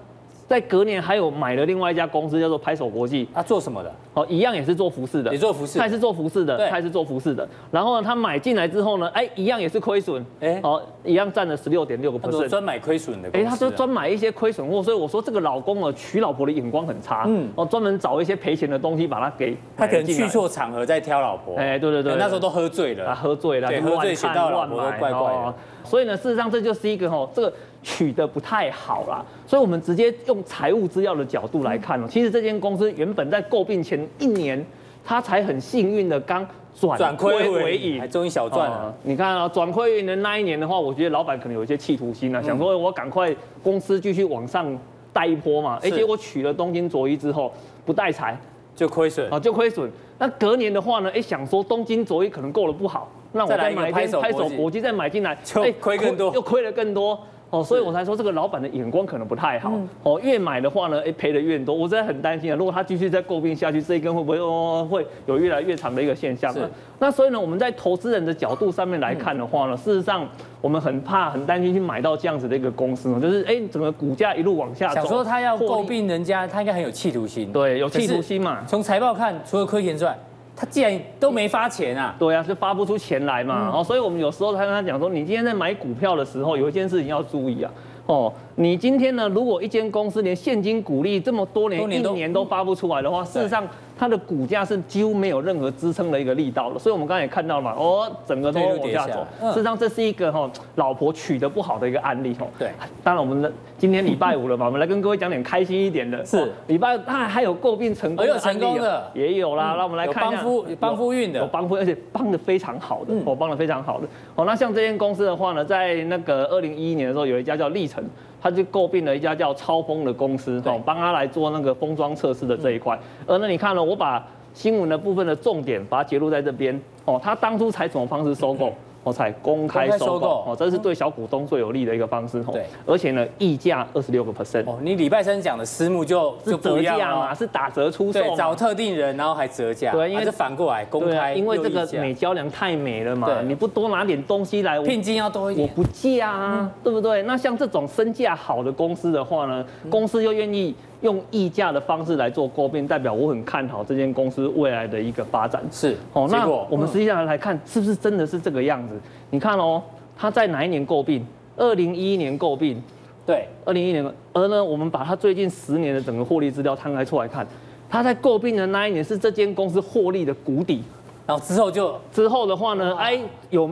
[0.49, 3.95] 在隔年还有买了另外一家公司叫做拍手国际，他做什么的？
[4.19, 7.49] 哦，一样也是做服饰的，也做服饰，他也是做服饰的，对，它也是做服饰的。
[7.71, 12.49] 然后呢，他买进来之后呢，哎，一样也是亏损，哎，哦，一样占了十六点六个 percent。
[12.49, 19.57] 专买亏损的，哎，他就专买一些亏损货，所以我说这个老公哦，娶老婆的眼光很差，嗯，哦，专门找一些赔钱的东西把它给。
[19.77, 25.55] 他可能去错场合在挑老婆，哎，对对对，那时候都喝醉了，他喝醉了，对，喝醉选到老婆都怪怪的。
[25.85, 27.53] 所以呢，事实上这就是一个哦，这个
[27.83, 29.25] 取的不太好啦。
[29.47, 34.65] 所以我们直接用财务资料的角度来看哦，其实这间公司原本在诟病前一年。
[35.05, 36.47] 他才很幸运的刚
[36.79, 38.95] 转亏为盈，还终于小赚了。
[39.05, 44.79] 你看啊，转亏为盈的那一年的话，我觉得老板可能有一些企图心啊，想说我赶快公司继续往上
[45.11, 45.79] 带一波嘛。
[45.83, 47.51] 哎，结果娶了东京卓一之后
[47.87, 48.39] 不带财
[48.77, 49.91] 就亏损啊，就亏损。
[50.19, 57.19] 那隔年的话呢，哎，想说东京卓一可能过得不好，那我再买一天拍手搏击再买进来，就亏更多，又亏了更多。
[57.51, 59.73] 哦，所以我才说这个老板的眼光可能不太好。
[60.03, 61.75] 哦，越买的话呢，哎，赔的越多。
[61.75, 66.53] 我真的很担心啊，如果他继续再诟病下去，这一根会不会哦会有越来越长的一个现象？
[66.53, 66.69] 是。
[66.99, 70.29] 那所以呢，我们在投资人的角度上面来看的话呢，事实上
[70.61, 74.97] 我们很怕、很担心去买到这样子的一个公司呢，就是哎，整个股价一路往下走。
[74.97, 77.51] 想说他要诟病人家，他应该很有企图心。
[77.51, 78.63] 对，有企图心嘛。
[78.67, 80.15] 从财报看，除了亏钱之外。
[80.59, 83.71] 他既然都没发钱啊，对啊，就发不出钱来嘛。
[83.73, 87.71] 哦，所以我们有时候他跟他讲说，你今天在买股票的时候，有一件事情要注意啊。
[88.07, 93.65] 哦，你今天呢，如果一间公司连现金股利这么多年一年都发不出来的话，事实上。
[93.99, 99.27] 它的股价是几乎没有任何支撑的一个力道了，所以我们刚才也看到了嘛，哦，整个都往下走。
[99.49, 102.47] 事实上，这是一个哈老婆娶得不好的一个案例哦。
[102.59, 102.71] 对，
[103.03, 106.25] 当然我们的今天礼拜五了嘛， 我们来跟各位讲点开心一点的。
[106.25, 109.75] 是，礼拜它还有诟病成功的案例，成功的也有啦。
[109.77, 114.07] 那我们来看一下，帮夫帮夫运的，有帮夫，而且帮的非常好的，哦，帮的非常好的。
[114.37, 118.05] 哦，那像这间公司的话呢，在那个二零一一年的时候，有一家叫力成。
[118.41, 122.99] 他就诟病了一家叫超风的公司，哦，帮他来做那个封装测试的这一块。
[123.27, 124.25] 而那你看呢，我把
[124.55, 128.73] 新闻的部分的重点把它截录在这边，哦，他当初采什么方式收购？
[129.09, 132.53] 我才公开收购哦，这是对小股东最有利的一个方式哦。
[132.53, 134.79] 对，而且呢，溢价二十六个 percent 哦。
[134.83, 139.93] 你礼拜三讲的私募就是折价嘛，是打折出售，找特定人然后还折价。
[139.93, 147.23] 对，因为是反过来公开，因为这个美娇娘太美了嘛，你不多拿点东西来，聘金要多一点，我不嫁啊，对不对？
[147.23, 150.75] 那像这种身价好的公司的话呢，公司又愿意。
[151.01, 155.63] 用溢价的方式来做诟病，代表我很看好这间公司未来的一个发展。
[155.71, 158.95] 是哦，那我们实际上来看，是不是真的是这个样子？
[159.31, 159.83] 你看哦，
[160.17, 161.27] 它在哪一年诟病？
[161.57, 162.83] 二零一一年诟病。
[163.25, 164.13] 对，二零一一年。
[164.33, 167.47] 而呢，我们把它最近十年的整个获利资料摊开出来看，
[167.89, 170.83] 它在诟病的那一年是这间公司获利的谷底，
[171.27, 173.19] 然后之后就之后的话呢，哎
[173.51, 173.71] 有。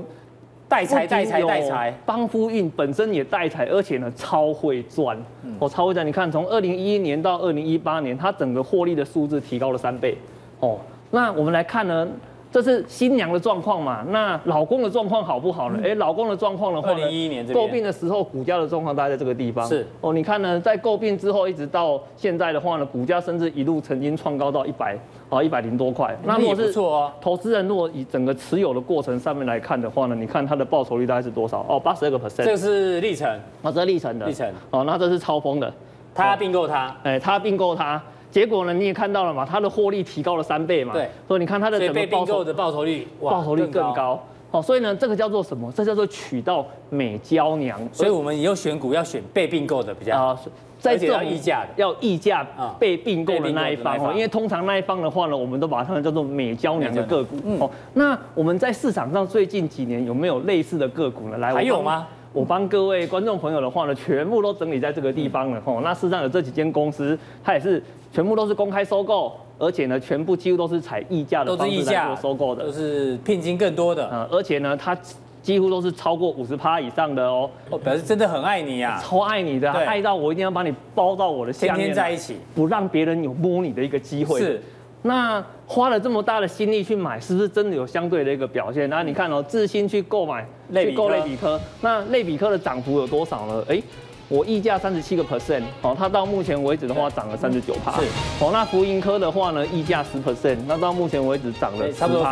[0.68, 5.16] 带财带财带财，帮夫运本身也带财，而且呢超会赚，
[5.58, 6.06] 哦超会赚。
[6.06, 10.16] 你看从二零一一年到二零一八年，它整个获利的数字提高了三倍，
[10.60, 10.78] 哦，
[11.10, 12.08] 那我们来看呢。
[12.56, 14.02] 这是新娘的状况嘛？
[14.08, 15.78] 那老公的状况好不好呢？
[15.84, 19.68] 哎，老公的状况的话，二零一一年购并的时候，股价的状况大概在这个地方。
[19.68, 24.98] 是哦，你看呢，在购并之后一直到现在的话呢，股价甚至一路曾经创高到一百
[25.28, 26.16] 啊一百零多块。
[26.24, 26.72] 那如果是
[27.20, 31.62] 投资人如果以整个持有的过程上面来看的话呢，你看它的报酬率大概是多少？
[31.68, 32.44] 哦，八十二个 percent。
[32.44, 33.28] 这是力成，
[33.60, 34.24] 哦，这是历程的。
[34.24, 34.50] 历程。
[34.70, 35.70] 哦，那这是超峰的，
[36.14, 38.02] 他并购他，哎，他并购他。
[38.36, 40.92] 结果呢，你也看到了嘛，它的获利提高了三倍嘛。
[40.92, 41.08] 对。
[41.26, 44.22] 所以你看它的整个报酬的报酬率，报酬率更高。
[44.50, 45.72] 好，所以呢，这个叫做什么？
[45.72, 47.80] 这叫做娶到美娇娘。
[47.90, 50.38] 所以我们以后选股要选被并购的比较好。
[50.78, 52.46] 在这种溢价的，要溢价
[52.78, 54.12] 被并购的那一方哦。
[54.12, 57.36] 因为通常那一方的话呢，我们都把它们叫做美娇娘的个股。
[57.58, 57.70] 哦。
[57.94, 61.38] 那我们在市场上最近几年有没有类似的个股呢？
[61.38, 62.06] 来，还有吗？
[62.36, 65.60] 我帮各位观众朋友的话呢，全部都整理在这个地方了。
[65.62, 67.82] 吼，那事实上有这几间公司，它也是。
[68.12, 74.08] 全部都是公开收购，而且呢，全部几乎都是采溢价的方式来做收购的，都是聘金更多的。
[74.10, 74.96] 嗯，而且呢，它
[75.42, 77.50] 几乎都是超过五十趴以上的哦。
[77.68, 84.40] 哦，表示真的很爱你啊，超爱你的，爱到我一定要把你包到我的下面，天天在一起，不让别人有摸你的一个机会。
[84.40, 84.62] 是。
[85.02, 88.88] 那花了这么大的心力去买，是不是真的有相对的一个表现？
[88.90, 93.64] 那你看哦，自新去购买，去购类比科，那类比科的涨幅有多少呢？
[93.68, 93.82] 哎。
[94.28, 97.92] 我溢价三十七个 percent，哦，它到目前为止的话涨了三十九趴。
[97.92, 98.04] 是，
[98.40, 102.24] 哦，那福盈科的话呢，溢价十 percent，那到目前为止涨了差不多。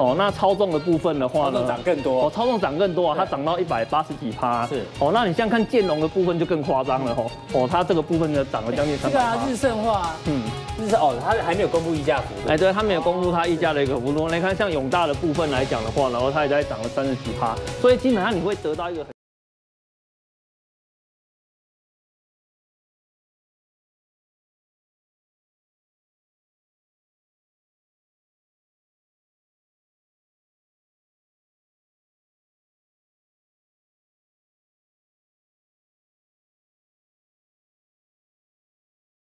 [0.00, 2.24] 哦，那超重的部分的话呢，涨更多。
[2.24, 4.66] 哦，超重涨更多啊，它涨到一百八十几趴。
[4.66, 9.36] 是，哦，那你像看建龙的部分就更夸张了哦，哦，它这个部分呢涨了将近三百趴。
[9.36, 10.42] 这个日盛化，嗯，
[10.78, 12.48] 日盛哦，它还没有公布溢价幅度。
[12.48, 14.26] 哎，对，它没有公布它溢价的一个幅度。
[14.28, 19.19] 你看像永大的部分来讲的话，然后它也在涨了三十几趴，所以基本上你会得到一个很。